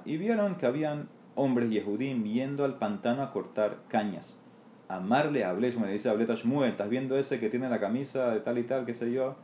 Y 0.05 0.17
vieron 0.17 0.55
que 0.55 0.65
habían 0.65 1.09
hombres 1.35 1.69
Yehudim 1.69 2.23
yendo 2.23 2.65
al 2.65 2.77
pantano 2.77 3.23
a 3.23 3.31
cortar 3.31 3.77
cañas. 3.87 4.41
Amarle 4.87 5.43
a 5.43 5.51
Ablech, 5.51 5.77
me 5.77 5.91
dice 5.91 6.09
Ableta 6.09 6.35
Shmuel, 6.35 6.71
¿estás 6.71 6.89
viendo 6.89 7.17
ese 7.17 7.39
que 7.39 7.49
tiene 7.49 7.69
la 7.69 7.79
camisa 7.79 8.31
de 8.31 8.39
tal 8.39 8.57
y 8.57 8.63
tal, 8.63 8.85
qué 8.85 8.93
sé 8.93 9.11
yo? 9.11 9.35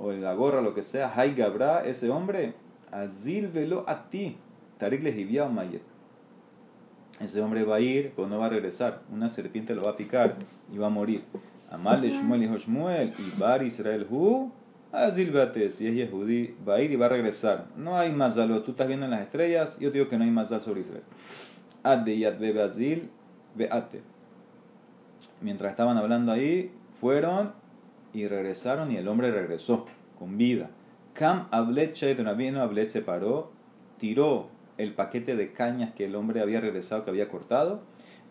O 0.00 0.12
la 0.12 0.32
gorra, 0.32 0.62
lo 0.62 0.74
que 0.74 0.82
sea, 0.82 1.12
Hay 1.14 1.34
Gabra, 1.34 1.84
ese 1.84 2.08
hombre, 2.08 2.54
Azil 2.90 3.48
velo 3.48 3.84
a 3.86 4.08
ti, 4.08 4.38
Tarik 4.78 5.02
le 5.02 5.12
Mayet. 5.48 5.82
Ese 7.20 7.42
hombre 7.42 7.64
va 7.64 7.76
a 7.76 7.80
ir, 7.80 8.14
pero 8.16 8.26
no 8.26 8.38
va 8.38 8.46
a 8.46 8.48
regresar. 8.48 9.02
Una 9.12 9.28
serpiente 9.28 9.74
lo 9.74 9.82
va 9.82 9.90
a 9.90 9.96
picar 9.96 10.36
y 10.72 10.78
va 10.78 10.86
a 10.86 10.90
morir. 10.90 11.22
Amarle 11.70 12.10
Shmuel, 12.10 12.42
hijo 12.42 12.56
Shmuel, 12.56 13.12
y 13.18 13.38
Bar 13.38 13.62
Israel 13.62 14.06
Hu, 14.10 14.50
Azil 14.90 15.30
vete, 15.30 15.70
si 15.70 15.86
es 15.86 15.94
Yehudi, 15.94 16.56
va 16.66 16.76
a 16.76 16.80
ir 16.80 16.90
y 16.90 16.96
va 16.96 17.06
a 17.06 17.10
regresar. 17.10 17.66
No 17.76 17.96
hay 17.98 18.10
más 18.10 18.36
mazal, 18.36 18.62
tú 18.64 18.70
estás 18.70 18.88
viendo 18.88 19.04
en 19.04 19.10
las 19.12 19.20
estrellas, 19.20 19.78
yo 19.78 19.90
digo 19.90 20.08
que 20.08 20.16
no 20.16 20.24
hay 20.24 20.30
más 20.30 20.46
mazal 20.50 20.62
sobre 20.62 20.80
Israel. 20.80 21.04
Adde 21.82 22.30
bebe 22.30 22.62
azil, 22.62 23.10
veate. 23.54 24.02
Mientras 25.42 25.70
estaban 25.70 25.96
hablando 25.96 26.32
ahí, 26.32 26.72
fueron 27.00 27.52
y 28.12 28.26
regresaron 28.26 28.90
y 28.92 28.96
el 28.96 29.08
hombre 29.08 29.30
regresó 29.30 29.86
con 30.18 30.36
vida. 30.38 30.70
Kam 31.14 31.48
Ablet 31.50 31.98
vino 32.36 32.62
Ablet 32.62 32.90
se 32.90 33.02
paró, 33.02 33.52
tiró 33.98 34.48
el 34.78 34.94
paquete 34.94 35.36
de 35.36 35.52
cañas 35.52 35.92
que 35.94 36.06
el 36.06 36.14
hombre 36.16 36.40
había 36.40 36.60
regresado, 36.60 37.04
que 37.04 37.10
había 37.10 37.28
cortado. 37.28 37.82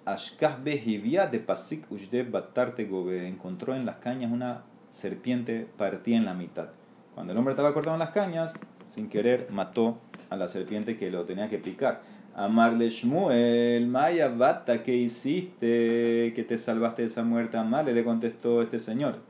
Ashkah 0.06 0.58
de 0.64 1.44
pasik 1.46 1.92
ushde 1.92 2.24
batarte 2.24 2.86
gobe. 2.86 3.28
Encontró 3.28 3.76
en 3.76 3.86
las 3.86 3.98
cañas 3.98 4.32
una 4.32 4.64
serpiente 4.92 5.68
partía 5.78 6.18
en 6.18 6.26
la 6.26 6.34
mitad. 6.34 6.70
Cuando 7.14 7.34
el 7.34 7.38
hombre 7.38 7.54
estaba 7.54 7.74
cortando 7.74 8.00
las 8.00 8.10
cañas, 8.10 8.54
sin 8.88 9.10
querer 9.10 9.48
mató 9.52 10.00
a 10.30 10.36
la 10.36 10.48
serpiente 10.48 10.98
que 10.98 11.12
lo 11.12 11.26
tenía 11.26 11.50
que 11.50 11.58
picar. 11.58 12.02
Amarle 12.40 12.90
Shmuel, 12.90 13.86
Maya 13.88 14.30
Bata, 14.30 14.82
¿qué 14.82 14.96
hiciste? 14.96 16.32
Que 16.34 16.46
te 16.48 16.58
salvaste 16.58 17.02
de 17.02 17.08
esa 17.10 17.26
muerte. 17.26 17.58
Amarle 17.58 17.94
le 17.94 18.06
contestó 18.06 18.62
este 18.62 18.80
señor. 18.80 19.24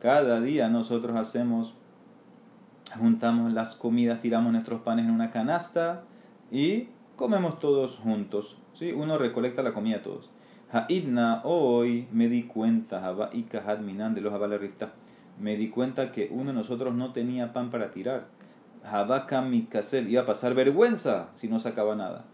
Cada 0.00 0.40
día 0.40 0.68
nosotros 0.68 1.16
hacemos, 1.16 1.74
juntamos 2.96 3.52
las 3.52 3.74
comidas, 3.74 4.20
tiramos 4.20 4.52
nuestros 4.52 4.82
panes 4.82 5.06
en 5.06 5.10
una 5.10 5.32
canasta 5.32 6.04
y 6.52 6.86
comemos 7.16 7.58
todos 7.58 7.96
juntos. 7.96 8.56
¿sí? 8.78 8.92
Uno 8.92 9.18
recolecta 9.18 9.64
la 9.64 9.72
comida 9.72 10.04
todos. 10.04 10.30
Ha'idna, 10.70 11.40
hoy 11.42 12.06
me 12.12 12.28
di 12.28 12.44
cuenta, 12.44 13.12
Minan 13.84 14.14
de 14.14 14.20
los 14.20 14.32
me 15.40 15.56
di 15.56 15.68
cuenta 15.68 16.12
que 16.12 16.28
uno 16.30 16.52
de 16.52 16.52
nosotros 16.52 16.94
no 16.94 17.12
tenía 17.12 17.52
pan 17.52 17.70
para 17.70 17.90
tirar. 17.90 18.33
Habaka 18.84 19.40
Mikasel, 19.40 20.08
iba 20.10 20.22
a 20.22 20.26
pasar 20.26 20.54
vergüenza 20.54 21.28
si 21.34 21.48
no 21.48 21.58
sacaba 21.58 21.96
nada. 21.96 22.24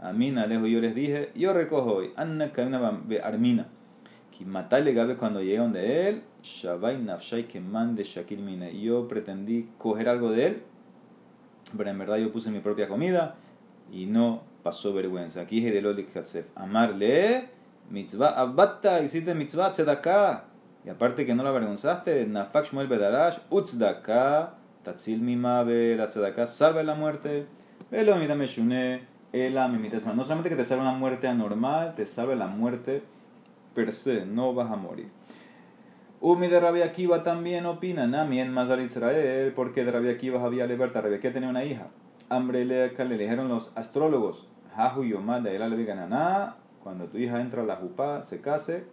Amina, 0.00 0.46
lejos 0.46 0.68
yo 0.68 0.80
les 0.80 0.94
dije, 0.94 1.30
yo 1.34 1.52
recojo 1.52 1.96
hoy. 1.96 2.12
Anna 2.16 2.50
Armina. 3.22 3.68
Que 4.36 4.44
matale 4.44 4.92
gabe 4.92 5.16
cuando 5.16 5.40
llegué 5.40 5.58
donde 5.58 6.08
él, 6.08 6.22
Shabai 6.42 6.98
Nafshai 7.02 7.46
que 7.46 7.60
mande 7.60 8.04
Shakil 8.04 8.40
Mine. 8.40 8.80
Yo 8.80 9.06
pretendí 9.08 9.68
coger 9.78 10.08
algo 10.08 10.30
de 10.30 10.46
él, 10.46 10.62
pero 11.76 11.90
en 11.90 11.98
verdad 11.98 12.16
yo 12.16 12.32
puse 12.32 12.50
mi 12.50 12.60
propia 12.60 12.88
comida 12.88 13.36
y 13.92 14.06
no 14.06 14.42
pasó 14.62 14.94
vergüenza. 14.94 15.42
Aquí 15.42 15.66
es 15.66 15.72
de 15.72 15.82
Lolik 15.82 16.08
Amarle 16.54 17.48
mitzvah 17.90 18.40
abatta, 18.40 19.02
hiciste 19.02 19.34
mitzvah 19.34 19.72
tzedakah. 19.72 20.44
Y 20.84 20.88
aparte 20.88 21.26
que 21.26 21.34
no 21.34 21.42
la 21.42 21.50
avergonzaste, 21.50 22.26
nafak 22.26 22.64
shmuel 22.64 22.88
bedarash, 22.88 23.38
utzdaka, 23.50 24.54
tatzil 24.82 25.20
mimabe, 25.20 25.96
la 25.96 26.08
tzedakah, 26.08 26.46
salve 26.46 26.84
la 26.84 26.94
muerte, 26.94 27.46
velo 27.90 28.16
mita 28.16 28.34
meshune, 28.34 29.02
ela. 29.32 29.68
No 29.68 30.24
solamente 30.24 30.48
que 30.48 30.56
te 30.56 30.64
salve 30.64 30.82
una 30.82 30.92
muerte 30.92 31.28
anormal, 31.28 31.94
te 31.94 32.06
salve 32.06 32.36
la 32.36 32.46
muerte 32.46 33.02
per 33.74 33.92
se, 33.92 34.26
no 34.26 34.54
vas 34.54 34.70
a 34.70 34.76
morir. 34.76 35.08
Umi 36.20 36.48
de 36.48 36.60
Rabia 36.60 36.84
Akiva 36.84 37.22
también 37.22 37.64
opina, 37.64 38.06
Nami 38.06 38.40
en 38.40 38.52
Mazar 38.52 38.80
Israel, 38.80 39.52
porque 39.54 39.84
de 39.84 39.90
Rabia 39.90 40.18
había 40.42 40.66
libertad. 40.66 41.02
Rabia 41.02 41.16
Akiva 41.16 41.32
tenía 41.32 41.48
una 41.48 41.64
hija. 41.64 41.86
Hambre 42.28 42.64
le, 42.64 42.90
dijeron 43.16 43.48
los 43.48 43.72
astrólogos, 43.74 44.46
Hahu 44.76 45.04
Yomad 45.04 45.40
de 45.40 45.84
Ganana, 45.84 46.56
cuando 46.82 47.06
tu 47.06 47.18
hija 47.18 47.40
entra 47.40 47.62
a 47.62 47.66
la 47.66 47.76
jupá, 47.76 48.22
se 48.24 48.40
case, 48.40 48.84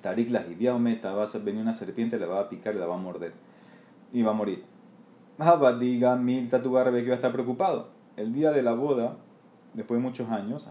Tarik 0.00 0.30
la 0.30 0.44
meta, 0.78 1.12
va 1.12 1.24
a 1.24 1.38
venir 1.38 1.62
una 1.62 1.72
serpiente, 1.72 2.18
le 2.18 2.26
va 2.26 2.40
a 2.40 2.48
picar 2.48 2.74
la 2.74 2.86
va 2.86 2.94
a 2.94 2.98
morder. 2.98 3.32
Y 4.12 4.22
va 4.22 4.32
a 4.32 4.34
morir. 4.34 4.64
Diga 5.78 6.16
Milta 6.16 6.62
tu 6.62 6.72
que 6.72 7.00
iba 7.00 7.12
a 7.12 7.16
estar 7.16 7.32
preocupado. 7.32 7.88
El 8.16 8.32
día 8.32 8.52
de 8.52 8.62
la 8.62 8.72
boda, 8.72 9.16
después 9.74 9.98
de 9.98 10.02
muchos 10.02 10.30
años, 10.30 10.68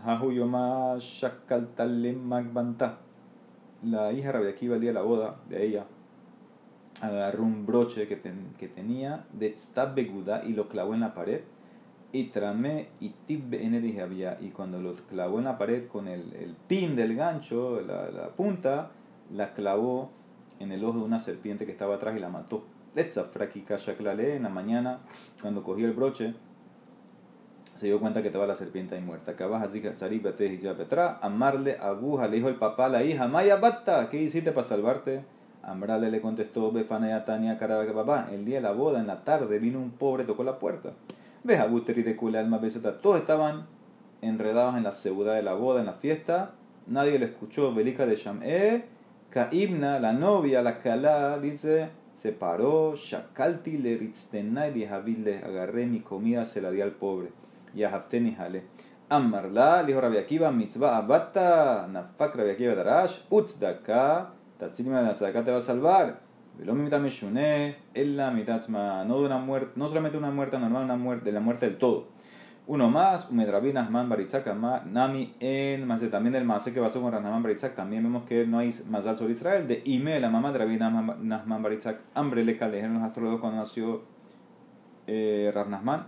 La 3.84 4.14
hija 4.14 4.32
Rabbi 4.32 4.54
iba 4.62 4.76
el 4.76 4.82
día 4.82 4.92
de 4.92 4.96
la 4.96 5.02
boda 5.02 5.38
de 5.50 5.66
ella, 5.66 5.86
agarró 7.02 7.44
un 7.44 7.66
broche 7.66 8.08
que, 8.08 8.22
que 8.58 8.68
tenía 8.68 9.26
de 9.34 9.50
Tztab 9.50 9.98
y 9.98 10.54
lo 10.54 10.70
clavó 10.70 10.94
en 10.94 11.00
la 11.00 11.14
pared 11.14 11.42
y 12.14 12.26
tramé 12.26 12.90
y 13.00 13.10
tibbe 13.26 13.66
había 14.02 14.38
y 14.42 14.50
cuando 14.50 14.80
lo 14.80 14.94
clavó 14.94 15.40
en 15.40 15.46
la 15.46 15.58
pared 15.58 15.88
con 15.88 16.08
el, 16.08 16.34
el 16.34 16.56
pin 16.68 16.96
del 16.96 17.16
gancho, 17.16 17.82
la, 17.82 18.10
la, 18.12 18.30
punta, 18.30 18.92
la 19.34 19.54
clavó 19.54 20.12
en 20.60 20.72
el 20.72 20.84
ojo 20.84 21.00
de 21.00 21.06
una 21.06 21.20
serpiente 21.20 21.66
que 21.66 21.72
estaba 21.72 21.96
atrás 21.96 22.16
y 22.16 22.20
la 22.20 22.30
mató. 22.30 22.64
En 22.96 24.44
la 24.44 24.50
mañana, 24.50 25.00
cuando 25.42 25.64
cogió 25.64 25.86
el 25.86 25.94
broche, 25.94 26.34
se 27.78 27.88
dio 27.88 28.00
cuenta 28.00 28.22
que 28.22 28.28
estaba 28.28 28.46
la 28.46 28.56
serpiente 28.56 28.96
ahí 28.96 29.02
muerta. 29.02 29.36
Amarle 31.22 31.78
aguja, 31.78 32.28
le 32.28 32.36
dijo 32.38 32.50
el 32.50 32.56
papá 32.56 32.86
a 32.86 32.90
la 32.90 33.04
hija, 33.04 33.28
Maya 33.28 33.56
Batta, 33.56 34.10
¿qué 34.10 34.22
hiciste 34.22 34.52
para 34.52 34.68
salvarte? 34.68 35.24
Amrale 35.64 36.10
le 36.10 36.22
contestó, 36.22 36.72
Befanea 36.72 37.24
Tania 37.24 37.58
papá, 37.58 38.30
el 38.32 38.46
día 38.46 38.58
de 38.58 38.64
la 38.64 38.72
boda, 38.72 39.00
en 39.00 39.08
la 39.08 39.24
tarde, 39.24 39.60
vino 39.60 39.80
un 39.80 39.92
pobre, 39.92 40.24
tocó 40.24 40.44
la 40.44 40.60
puerta. 40.60 40.92
Ves 41.44 41.60
a 41.60 41.66
y 41.66 42.04
de 42.04 42.16
Kule 42.16 42.38
Alma 42.38 42.60
Besota. 42.60 43.02
Todos 43.02 43.20
estaban 43.20 43.66
enredados 44.22 44.76
en 44.76 44.84
la 44.84 44.92
seguridad 44.92 45.36
de 45.36 45.42
la 45.42 45.54
boda, 45.54 45.80
en 45.80 45.88
la 45.88 45.94
fiesta. 45.94 46.52
Nadie 46.86 47.18
le 47.18 47.26
escuchó. 47.26 47.74
Belika 47.74 48.06
de 48.06 48.16
Sham'e. 48.16 48.86
Kaibna, 49.32 50.00
la 50.00 50.14
novia, 50.14 50.62
la 50.62 50.80
Kala, 50.80 51.40
dice, 51.40 51.90
se 52.22 52.32
paró, 52.32 52.94
shakalti 52.94 53.80
le 53.80 53.98
ritztenai 53.98 54.72
le 54.76 55.38
agarré 55.44 55.88
mi 55.88 56.02
comida, 56.02 56.46
se 56.46 56.62
la 56.62 56.70
di 56.70 56.80
al 56.80 56.92
pobre. 56.92 57.30
Y 57.74 57.82
a 57.82 57.90
Hafteni 57.90 58.36
jale. 58.36 58.66
Amarla, 59.10 59.84
dijo 59.84 60.00
Rabbi 60.00 60.18
Akiva, 60.18 60.52
mitzvah 60.52 60.98
abata, 60.98 61.88
nafak 61.92 62.36
Rabbi 62.36 62.52
Akiva 62.52 62.76
darash, 62.76 63.22
utzdaka, 63.32 64.34
tatzilima 64.60 65.02
la 65.02 65.16
te 65.16 65.52
va 65.52 65.58
a 65.58 65.62
salvar. 65.64 66.20
Velo 66.60 66.76
mi 66.76 66.84
no 66.84 67.00
de 69.20 69.26
una 69.26 69.40
muerte, 69.40 69.72
no 69.76 69.88
solamente 69.88 70.18
una 70.20 70.30
muerte 70.30 70.60
normal, 70.60 70.84
una 70.84 70.98
muerte, 70.98 71.26
de 71.26 71.32
la 71.32 71.40
muerte 71.40 71.66
del 71.66 71.80
todo 71.80 72.21
uno 72.68 72.90
más, 72.90 73.30
Umedrabin 73.30 73.78
Asman 73.78 74.08
Baritzak, 74.08 74.48
Nami 74.86 75.34
en 75.40 75.88
más 75.88 76.02
también 76.10 76.34
del 76.34 76.46
Mase 76.46 76.74
que 76.74 76.80
pasó 76.80 77.02
con 77.02 77.12
Rasnaman 77.12 77.44
Baritzak, 77.44 77.76
también 77.76 78.04
vemos 78.04 78.24
que 78.24 78.46
no 78.46 78.60
hay 78.60 78.74
Mazal 78.90 79.18
sobre 79.18 79.34
Israel, 79.34 79.68
de 79.68 79.82
Ime, 79.86 80.20
la 80.20 80.30
mamá 80.30 80.52
de 80.52 80.60
Rabbi 80.60 80.78
Nasman 80.78 81.64
Baritzak, 81.64 82.00
hambre 82.14 82.44
le 82.44 82.54
dijeron 82.54 82.94
los 82.94 83.04
astrólogos 83.04 83.42
cuando 83.42 83.60
nació 83.60 84.04
eh, 85.08 85.52
Rasnasman, 85.54 86.08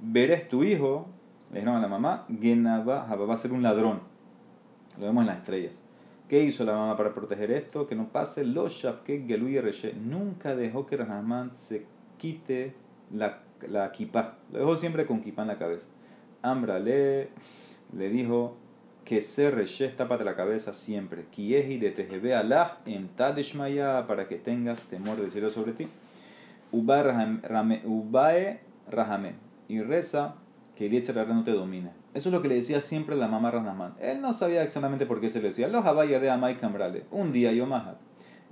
verás 0.00 0.48
tu 0.48 0.62
hijo, 0.62 1.08
le 1.50 1.60
dijeron 1.60 1.76
a 1.76 1.80
la 1.80 1.88
mamá, 1.88 2.26
Genaba, 2.40 3.06
va 3.06 3.34
a 3.34 3.36
ser 3.36 3.52
un 3.52 3.62
ladrón, 3.62 4.00
lo 4.98 5.06
vemos 5.06 5.22
en 5.22 5.28
las 5.28 5.38
estrellas. 5.38 5.80
¿Qué 6.28 6.42
hizo 6.42 6.64
la 6.64 6.72
mamá 6.72 6.96
para 6.96 7.12
proteger 7.12 7.50
esto? 7.50 7.86
Que 7.86 7.94
no 7.94 8.08
pase 8.08 8.46
los 8.46 8.72
Shafke 8.72 9.24
Geluye 9.26 9.60
Reshe. 9.60 9.92
Nunca 9.92 10.56
dejó 10.56 10.86
que 10.86 10.96
Rasnasman 10.96 11.54
se 11.54 11.86
quite 12.16 12.74
la 13.12 13.43
la 13.68 13.90
kippah. 13.92 14.34
Lo 14.52 14.58
dejó 14.60 14.76
siempre 14.76 15.06
con 15.06 15.20
kippah 15.20 15.42
en 15.42 15.48
la 15.48 15.58
cabeza. 15.58 15.90
Ambra 16.42 16.78
le, 16.78 17.30
dijo 17.92 18.56
que 19.04 19.20
se 19.20 19.48
está 19.84 20.08
para 20.08 20.24
la 20.24 20.36
cabeza 20.36 20.72
siempre. 20.72 21.24
Kieji 21.30 21.78
de 21.78 21.90
Tejebe 21.90 22.34
Allah 22.34 22.78
en 22.86 23.08
Tadishmaya 23.08 24.06
para 24.06 24.28
que 24.28 24.36
tengas 24.36 24.82
temor 24.84 25.16
del 25.16 25.30
cielo 25.30 25.50
sobre 25.50 25.72
ti. 25.72 25.88
Ubae 26.72 28.60
Rahame. 28.90 29.34
Y 29.68 29.80
reza 29.80 30.34
que 30.76 30.86
el 30.86 31.28
no 31.28 31.44
te 31.44 31.52
domine. 31.52 31.90
Eso 32.14 32.28
es 32.28 32.32
lo 32.32 32.42
que 32.42 32.48
le 32.48 32.56
decía 32.56 32.80
siempre 32.80 33.16
la 33.16 33.28
mamá 33.28 33.50
Rahman. 33.50 33.94
Él 34.00 34.20
no 34.20 34.32
sabía 34.32 34.62
exactamente 34.62 35.06
por 35.06 35.20
qué 35.20 35.28
se 35.28 35.40
le 35.40 35.48
decía. 35.48 35.68
Los 35.68 35.84
Habaya 35.86 36.20
de 36.20 36.30
Amai 36.30 36.58
Kambrale. 36.58 37.04
Un 37.10 37.32
día 37.32 37.52
Yomahat. 37.52 37.96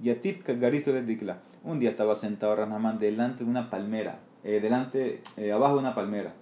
Yatif 0.00 0.42
Kagaristo 0.42 0.92
de 0.92 1.02
Dikla. 1.02 1.38
Un 1.62 1.78
día 1.78 1.90
estaba 1.90 2.14
sentado 2.16 2.56
Rahman 2.56 2.98
delante 2.98 3.44
de 3.44 3.50
una 3.50 3.70
palmera 3.70 4.18
eh, 4.44 4.60
delante, 4.60 5.22
eh, 5.36 5.52
abajo 5.52 5.78
una 5.78 5.94
palmera. 5.94 6.34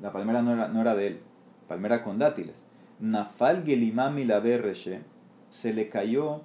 La 0.00 0.12
palmera 0.12 0.42
no 0.42 0.52
era, 0.52 0.68
no 0.68 0.80
era 0.80 0.94
de 0.94 1.06
él, 1.06 1.20
palmera 1.68 2.02
con 2.02 2.18
dátiles. 2.18 2.64
Nafal 3.00 3.64
Gelimami 3.64 4.24
la 4.24 4.40
Berreshe, 4.40 5.00
se 5.48 5.72
le 5.72 5.88
cayó 5.88 6.42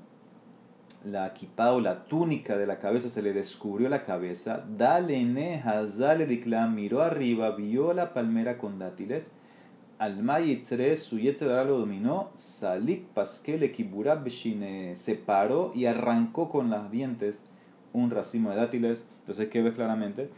la 1.04 1.28
equipa 1.28 1.72
o 1.72 1.80
la 1.80 2.04
túnica 2.06 2.58
de 2.58 2.68
la 2.68 2.80
cabeza, 2.80 3.10
se 3.10 3.22
le 3.22 3.34
descubrió 3.34 3.90
la 3.90 4.04
cabeza. 4.04 4.66
Dale 4.78 5.62
Hazale 5.64 6.26
Dikla 6.26 6.68
miró 6.68 7.02
arriba, 7.02 7.52
vio 7.52 7.94
la 7.94 8.14
palmera 8.14 8.58
con 8.58 8.80
dátiles. 8.80 9.32
Al 9.98 10.24
tres 10.68 11.04
su 11.04 11.20
yetzerara 11.20 11.66
lo 11.66 11.80
dominó. 11.80 12.32
Salik 12.36 13.06
Paskel 13.08 13.60
Beshine 14.24 14.96
se 14.96 15.16
paró 15.16 15.72
y 15.76 15.86
arrancó 15.86 16.50
con 16.50 16.70
las 16.70 16.90
dientes 16.90 17.42
un 17.92 18.10
racimo 18.12 18.52
de 18.52 18.58
dátiles. 18.58 19.08
Entonces, 19.20 19.50
¿qué 19.50 19.62
ves 19.62 19.76
claramente? 19.76 20.30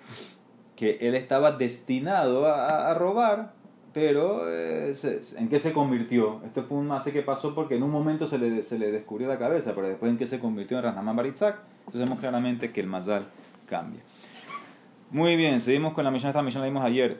Que 0.82 0.98
él 1.00 1.13
estaba 1.13 1.52
destinado 1.52 2.48
a, 2.48 2.91
robar, 2.96 3.54
pero 3.94 4.50
eh, 4.50 4.96
¿en 5.38 5.48
qué 5.48 5.60
se 5.60 5.74
convirtió? 5.74 6.41
Esto 6.44 6.63
fue 6.63 6.80
un 6.80 6.88
mase 6.88 7.13
que 7.13 7.22
pasó 7.22 7.54
porque 7.54 7.76
en 7.76 7.84
un 7.84 7.91
momento 7.91 8.26
se 8.26 8.39
le, 8.39 8.63
se 8.63 8.80
le 8.80 8.91
descubrió 8.91 9.28
la 9.28 9.38
cabeza, 9.38 9.76
pero 9.76 9.88
después 9.88 10.12
en 10.12 10.17
qué 10.17 10.26
se 10.26 10.39
convirtió 10.39 10.80
en 10.80 10.86
Rasnaman 10.86 11.15
Baritzak, 11.15 11.60
entonces 11.82 12.02
vemos 12.02 12.20
claramente 12.20 12.72
que 12.72 12.82
el 12.82 12.88
mazal 12.88 13.28
cambia. 13.67 14.02
Muy 15.12 15.36
bien, 15.36 15.62
seguimos 15.62 15.94
con 15.94 16.04
la 16.04 16.10
misión, 16.10 16.30
esta 16.32 16.41
misión 16.41 16.62
la 16.62 16.70
vimos 16.70 16.84
ayer 16.84 17.20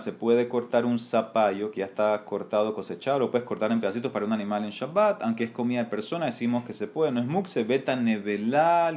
se 0.00 0.12
puede 0.12 0.48
cortar 0.48 0.84
un 0.84 0.98
zapallo 0.98 1.70
que 1.70 1.80
ya 1.80 1.86
está 1.86 2.24
cortado, 2.24 2.74
cosechado, 2.74 3.18
lo 3.18 3.30
puedes 3.30 3.46
cortar 3.46 3.72
en 3.72 3.80
pedacitos 3.80 4.12
para 4.12 4.26
un 4.26 4.32
animal 4.32 4.64
en 4.64 4.70
Shabbat, 4.70 5.22
aunque 5.22 5.44
es 5.44 5.50
comida 5.50 5.84
de 5.84 5.90
persona, 5.90 6.26
decimos 6.26 6.64
que 6.64 6.72
se 6.72 6.86
puede, 6.86 7.12
no 7.12 7.20
es 7.20 7.26
mukse, 7.26 7.64
beta 7.64 7.96
nevelá, 7.96 8.94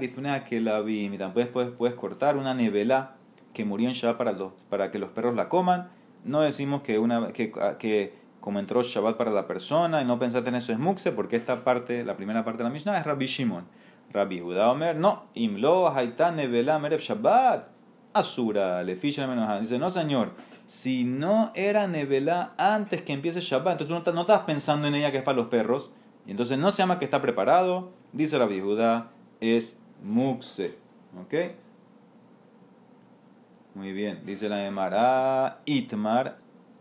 que 0.47 0.59
la 0.59 0.81
vi, 0.81 1.09
también 1.17 1.49
puedes, 1.51 1.71
puedes 1.71 1.95
cortar 1.95 2.37
una 2.37 2.53
nevela 2.53 3.15
que 3.53 3.65
murió 3.65 3.87
en 3.87 3.93
Shabbat 3.93 4.17
para, 4.17 4.31
los, 4.33 4.53
para 4.69 4.91
que 4.91 4.99
los 4.99 5.09
perros 5.09 5.35
la 5.35 5.47
coman, 5.47 5.89
no 6.23 6.41
decimos 6.41 6.81
que, 6.81 6.99
una, 6.99 7.31
que, 7.31 7.51
que 7.79 8.13
como 8.39 8.59
entró 8.59 8.83
Shabbat 8.83 9.17
para 9.17 9.31
la 9.31 9.47
persona 9.47 10.01
y 10.01 10.05
no 10.05 10.19
pensaste 10.19 10.49
en 10.49 10.55
eso 10.55 10.71
es 10.71 10.79
mukse, 10.79 11.11
porque 11.11 11.35
esta 11.35 11.63
parte, 11.63 12.03
la 12.03 12.15
primera 12.17 12.43
parte 12.43 12.59
de 12.59 12.63
la 12.65 12.69
Mishnah 12.69 12.99
es 12.99 13.05
Rabbi 13.05 13.25
Shimon. 13.25 13.65
Rabbi 14.11 14.39
Judá 14.39 14.71
Omer, 14.71 14.95
no, 14.95 15.25
imlo 15.35 15.87
haitá 15.87 16.31
nevela 16.31 16.79
merev 16.79 16.99
Shabbat. 16.99 17.78
Asura, 18.13 18.83
le 18.83 18.95
ficha 18.95 19.27
menos 19.27 19.61
Dice, 19.61 19.77
no 19.77 19.91
señor, 19.91 20.33
si 20.65 21.03
no 21.03 21.51
era 21.55 21.87
Nevelá 21.87 22.53
antes 22.57 23.01
que 23.01 23.13
empiece 23.13 23.41
Shabbat, 23.41 23.81
entonces 23.81 24.03
tú 24.03 24.13
no, 24.13 24.21
estás 24.21 24.41
pensando 24.41 24.87
en 24.87 24.95
ella 24.95 25.11
que 25.11 25.17
es 25.17 25.23
para 25.23 25.37
los 25.37 25.47
perros, 25.47 25.91
y 26.25 26.31
entonces 26.31 26.57
no 26.57 26.71
se 26.71 26.79
llama 26.79 26.99
que 26.99 27.05
está 27.05 27.21
preparado, 27.21 27.91
dice 28.13 28.37
la 28.37 28.47
Judá, 28.47 29.11
es 29.39 29.79
Mukse. 30.03 30.77
¿Ok? 31.19 31.33
Muy 33.75 33.93
bien, 33.93 34.21
dice 34.25 34.49
la 34.49 34.65
Emara, 34.65 35.61
Itmar, 35.65 36.37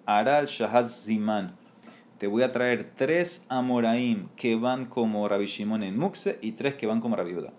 Aral 0.07 0.47
Shahaz 0.47 1.05
Ziman. 1.05 1.57
Te 2.19 2.27
voy 2.27 2.43
a 2.43 2.51
traer 2.51 2.93
tres 2.97 3.47
Amoraim 3.49 4.29
que 4.35 4.57
van 4.57 4.87
como 4.87 5.29
Rabbi 5.29 5.47
Shimon 5.47 5.85
en 5.85 5.97
Mukse 5.97 6.39
y 6.43 6.53
tres 6.53 6.75
que 6.75 6.87
van 6.87 7.01
como 7.01 7.15
Rabbi 7.15 7.35
Judá. 7.35 7.53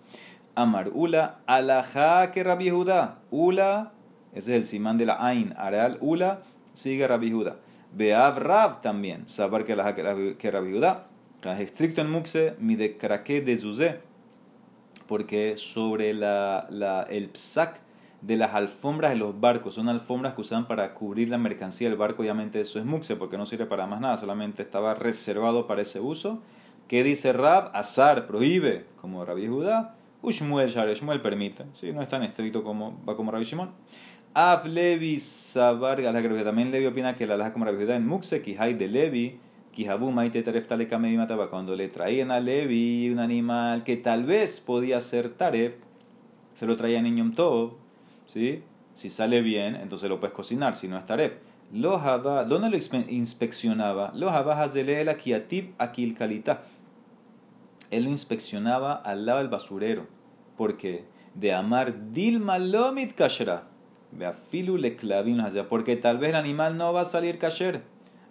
Amar 0.54 0.90
Ula, 0.92 1.40
Alajá 1.46 2.30
que 2.30 2.42
Rabbi 2.44 2.70
Judá. 2.70 3.18
Ula, 3.30 3.92
ese 4.32 4.52
es 4.52 4.60
el 4.60 4.66
simán 4.66 4.98
de 4.98 5.06
la 5.06 5.16
Ain. 5.24 5.54
Areal 5.56 5.98
Ula, 6.00 6.42
sigue 6.72 7.06
Rabbi 7.06 7.30
Judá. 7.30 7.56
Beav 7.92 8.38
Rav 8.38 8.80
también, 8.80 9.26
saber 9.28 9.64
que 9.64 9.72
Alajá 9.72 9.94
que 9.94 10.50
Rabbi 10.50 10.72
Judá. 10.72 11.06
Es 11.42 11.60
estricto 11.60 12.02
en 12.02 12.10
Muxe, 12.10 12.54
mi 12.58 12.76
de 12.76 12.98
Krake 12.98 13.40
de 13.40 13.56
Zuzé. 13.56 14.00
Porque 15.06 15.56
sobre 15.56 16.12
la, 16.12 16.66
la, 16.70 17.02
el 17.04 17.30
psak 17.30 17.80
de 18.20 18.36
las 18.36 18.54
alfombras 18.54 19.12
de 19.12 19.16
los 19.16 19.40
barcos, 19.40 19.74
son 19.74 19.88
alfombras 19.88 20.34
que 20.34 20.42
usan 20.42 20.66
para 20.66 20.92
cubrir 20.92 21.30
la 21.30 21.38
mercancía 21.38 21.88
del 21.88 21.96
barco, 21.96 22.22
obviamente 22.22 22.60
eso 22.60 22.78
es 22.78 22.84
muxe, 22.84 23.16
porque 23.16 23.38
no 23.38 23.46
sirve 23.46 23.66
para 23.66 23.86
más 23.86 24.00
nada, 24.00 24.18
solamente 24.18 24.62
estaba 24.62 24.94
reservado 24.94 25.66
para 25.66 25.82
ese 25.82 26.00
uso. 26.00 26.40
¿Qué 26.86 27.02
dice 27.02 27.32
Rab? 27.32 27.70
Azar, 27.74 28.26
prohíbe, 28.26 28.84
como 29.00 29.24
Rabbi 29.24 29.46
Judá. 29.46 29.94
Ushmuel 30.22 30.70
Share, 30.70 30.94
Shmuel 30.94 31.20
permite, 31.20 31.64
¿sí? 31.72 31.92
no 31.92 32.02
es 32.02 32.08
tan 32.08 32.22
estricto 32.22 32.62
como 32.62 33.02
va 33.08 33.16
como 33.16 33.30
Rabbi 33.30 33.44
Shimon. 33.44 33.70
Av 34.34 34.66
Levi 34.66 35.18
Sabar 35.18 36.00
también 36.02 36.70
Levi 36.70 36.86
opina 36.86 37.16
que 37.16 37.26
la 37.26 37.34
alhaja 37.34 37.52
como 37.52 37.64
Rabbi 37.64 37.90
en 37.90 38.06
Mukse, 38.06 38.42
Kihai 38.42 38.74
de 38.74 38.86
Levi, 38.86 39.40
Kihabu 39.72 40.10
Maite 40.10 40.42
Taref 40.42 40.66
Taleka 40.66 40.98
Mataba, 40.98 41.48
cuando 41.48 41.74
le 41.74 41.88
traían 41.88 42.30
a 42.30 42.38
Levi 42.38 43.10
un 43.10 43.18
animal 43.18 43.82
que 43.82 43.96
tal 43.96 44.24
vez 44.24 44.60
podía 44.60 45.00
ser 45.00 45.30
Taref, 45.30 45.74
se 46.54 46.66
lo 46.66 46.76
traían 46.76 47.06
en 47.06 47.16
Yom 47.16 47.34
Tov, 47.34 47.72
¿sí? 48.26 48.62
Si 48.92 49.08
sale 49.08 49.40
bien, 49.40 49.76
entonces 49.76 50.08
lo 50.08 50.20
puedes 50.20 50.34
cocinar, 50.34 50.76
si 50.76 50.86
no 50.86 50.98
es 50.98 51.06
Taref. 51.06 51.36
¿Dónde 51.72 52.70
lo 52.70 52.76
inspeccionaba? 53.08 54.12
Los 54.14 54.32
Hazele 54.32 55.04
la 55.04 55.16
Kiativ 55.16 55.72
Akil 55.78 56.16
Kalita 56.16 56.62
él 57.90 58.04
lo 58.04 58.10
inspeccionaba 58.10 58.94
al 58.94 59.26
lado 59.26 59.38
del 59.38 59.48
basurero. 59.48 60.06
porque 60.56 61.04
De 61.34 61.52
amar 61.52 62.12
Dilma 62.12 62.58
Lomit 62.58 63.14
Kashra. 63.14 63.64
Beafilu 64.12 64.76
le 64.76 64.96
allá. 65.42 65.68
Porque 65.68 65.96
tal 65.96 66.18
vez 66.18 66.30
el 66.30 66.36
animal 66.36 66.76
no 66.76 66.92
va 66.92 67.02
a 67.02 67.04
salir 67.04 67.38
kasher. 67.38 67.82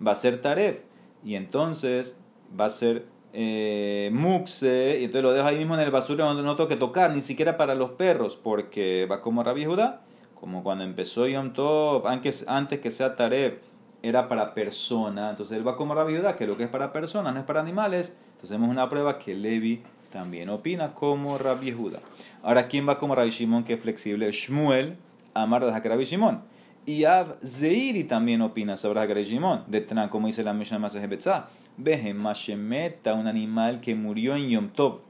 Va 0.06 0.12
a 0.12 0.16
ser 0.16 0.42
taref. 0.42 0.82
Y 1.24 1.36
entonces 1.36 2.20
va 2.60 2.66
a 2.66 2.70
ser 2.70 3.06
eh. 3.34 4.10
Y 4.12 5.04
entonces 5.04 5.24
lo 5.24 5.34
dejo 5.34 5.48
ahí 5.48 5.58
mismo 5.58 5.76
en 5.76 5.82
el 5.82 5.92
basurero 5.92 6.26
donde 6.26 6.44
no 6.44 6.56
tengo 6.56 6.70
que 6.70 6.76
tocar. 6.76 7.14
Ni 7.14 7.22
siquiera 7.22 7.58
para 7.58 7.76
los 7.76 7.92
perros. 7.92 8.38
Porque 8.38 9.08
va 9.10 9.22
como 9.22 9.44
Rabbi 9.44 9.66
Judá. 9.66 10.02
Como 10.36 10.64
cuando 10.64 10.84
empezó 10.84 11.28
Yom 11.28 11.54
Tov. 11.54 12.08
Antes, 12.08 12.46
antes 12.48 12.80
que 12.80 12.92
sea 12.92 13.16
taref. 13.16 13.56
Era 14.02 14.28
para 14.28 14.54
persona. 14.54 15.30
Entonces 15.30 15.58
él 15.58 15.68
va 15.68 15.76
como 15.76 15.96
Rabbi 15.96 16.18
Judá. 16.18 16.36
Que 16.36 16.48
lo 16.48 16.58
que 16.58 16.64
es 16.64 16.70
para 16.70 16.92
personas 16.92 17.34
no 17.34 17.40
es 17.40 17.46
para 17.46 17.62
animales 17.62 18.18
entonces 18.40 18.58
vemos 18.58 18.70
una 18.70 18.88
prueba 18.88 19.20
que 19.20 19.36
Levi 19.36 19.82
también 20.14 20.48
opina 20.48 20.94
como 20.94 21.38
Rabbi 21.38 21.74
Judá. 21.74 22.00
Ahora, 22.42 22.70
¿quién 22.70 22.88
va 22.88 22.98
como 22.98 23.14
Rabbi 23.14 23.32
Shimon 23.32 23.66
que 23.66 23.74
es 23.74 23.82
flexible? 23.82 24.32
Shmuel, 24.32 24.96
Amar 25.34 25.66
de 25.66 25.78
Rabbi 25.78 26.06
Shimon. 26.06 26.42
Y 26.86 27.04
Ab 27.04 27.38
Zeiri 27.46 28.06
también 28.06 28.42
opina 28.42 28.78
sobre 28.78 29.06
Rabbi 29.06 29.26
Shimon. 29.26 29.66
De 29.68 29.82
Tran, 29.82 30.08
como 30.08 30.28
dice 30.28 30.44
la 30.44 30.54
Mishnah 30.54 30.88
de 30.88 31.08
Betza. 31.08 31.50
Veje 31.76 32.14
Mashemeta, 32.14 33.14
un 33.14 33.28
animal 33.28 33.82
que 33.82 33.94
murió 33.94 34.38
en 34.38 34.50
Yom 34.50 34.70
Tov. 34.70 35.02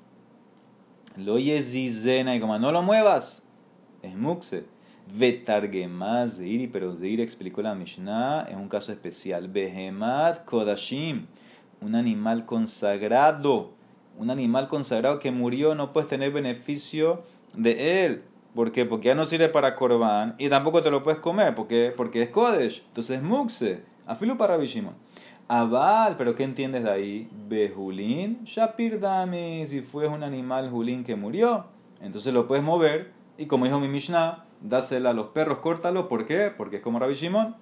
Lo 1.16 1.38
yezizena 1.38 2.36
y 2.36 2.40
como 2.40 2.58
no 2.58 2.72
lo 2.72 2.82
muevas. 2.82 3.44
Es 4.02 4.16
mukse. 4.16 4.66
más 5.88 6.38
Zeiri, 6.38 6.66
pero 6.66 6.96
Zeiri 6.96 7.22
explicó 7.22 7.62
la 7.62 7.76
Mishnah, 7.76 8.48
es 8.50 8.56
un 8.56 8.70
caso 8.70 8.92
especial. 8.92 9.48
Behemat 9.50 10.46
Kodashim 10.46 11.28
un 11.82 11.96
animal 11.96 12.46
consagrado, 12.46 13.72
un 14.18 14.30
animal 14.30 14.68
consagrado 14.68 15.20
que 15.20 15.32
murió 15.32 15.76
no 15.76 15.94
puedes 15.94 16.10
tener 16.10 16.32
beneficio 16.32 17.24
de 17.54 18.06
él. 18.06 18.24
¿Por 18.56 18.72
qué? 18.72 18.86
Porque 18.86 19.08
ya 19.08 19.16
no 19.16 19.26
sirve 19.26 19.50
para 19.50 19.76
Corban 19.76 20.36
y 20.38 20.50
tampoco 20.50 20.82
te 20.84 20.92
lo 20.92 21.04
puedes 21.04 21.20
comer 21.20 21.56
porque, 21.56 21.94
porque 21.96 22.24
es 22.24 22.30
Kodesh. 22.30 22.84
Entonces 22.88 23.18
es 23.18 23.24
Muxe, 23.24 23.84
afilo 24.06 24.38
para 24.38 24.58
Bishimon. 24.58 24.96
Abal, 25.48 26.16
pero 26.18 26.36
¿qué 26.36 26.44
entiendes 26.44 26.84
de 26.84 26.92
ahí? 26.92 27.30
Behulín, 27.48 28.44
Shapir 28.44 29.00
Dami, 29.00 29.66
si 29.68 29.82
fue 29.82 30.08
un 30.08 30.24
animal 30.24 30.70
Julín 30.70 31.04
que 31.04 31.16
murió, 31.16 31.66
entonces 32.02 32.34
lo 32.34 32.48
puedes 32.48 32.64
mover 32.64 33.12
y 33.38 33.48
como 33.48 33.66
dijo 33.66 33.80
mi 33.80 33.88
Mishnah, 33.88 34.46
dásela 34.62 35.12
a 35.12 35.14
los 35.14 35.28
perros, 35.28 35.60
córtalo, 35.60 36.08
¿por 36.08 36.26
qué? 36.26 36.52
Porque 36.56 36.78
es 36.78 36.82
como 36.82 37.00
Rabbi 37.00 37.16
Shimon. 37.16 37.56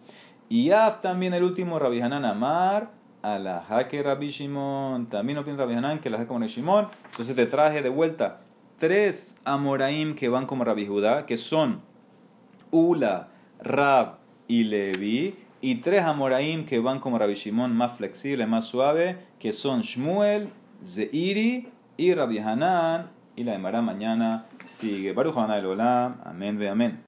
Y 0.49 0.71
Af 0.71 1.01
también 1.01 1.34
el 1.34 1.43
último, 1.43 1.77
Rabbi 1.77 2.01
Hanan 2.01 2.25
Amar, 2.25 2.91
a 3.21 3.39
la 3.39 3.62
jaque 3.62 4.01
Rabbi 4.03 4.30
Shimon, 4.30 5.08
también 5.08 5.38
opina 5.38 5.58
Rabbi 5.58 5.73
Hanan 5.73 5.99
que 5.99 6.10
la 6.10 6.17
jaque 6.17 6.27
como 6.27 6.39
Rabbi 6.39 6.51
Shimon. 6.51 6.88
Entonces 7.12 7.36
te 7.36 7.45
traje 7.45 7.82
de 7.82 7.89
vuelta 7.89 8.41
tres 8.77 9.36
Amoraim 9.43 10.15
que 10.15 10.30
van 10.30 10.45
como 10.45 10.63
Rabbi 10.63 10.86
Judá, 10.86 11.25
que 11.25 11.38
son 11.38 11.82
Ula, 12.71 13.30
Rab 13.60 14.17
y 14.47 14.63
Levi 14.63 15.36
y 15.62 15.75
tres 15.75 16.03
Amoraim 16.03 16.65
que 16.65 16.80
van 16.80 16.99
como 16.99 17.17
Rabbi 17.17 17.34
Shimon, 17.34 17.75
más 17.75 17.97
flexible, 17.97 18.45
más 18.45 18.65
suave, 18.65 19.17
que 19.39 19.53
son 19.53 19.82
Shmuel, 19.82 20.49
Zeiri 20.86 21.69
y 21.97 22.13
Rabbi 22.13 22.39
Hanan. 22.39 23.10
Y 23.36 23.43
la 23.43 23.53
Emara 23.53 23.82
mañana 23.84 24.45
sigue. 24.65 25.13
Baruch 25.13 25.36
el 25.38 25.65
Olam. 25.65 26.19
Amén 26.23 26.58
ve 26.58 26.69
amén. 26.69 26.95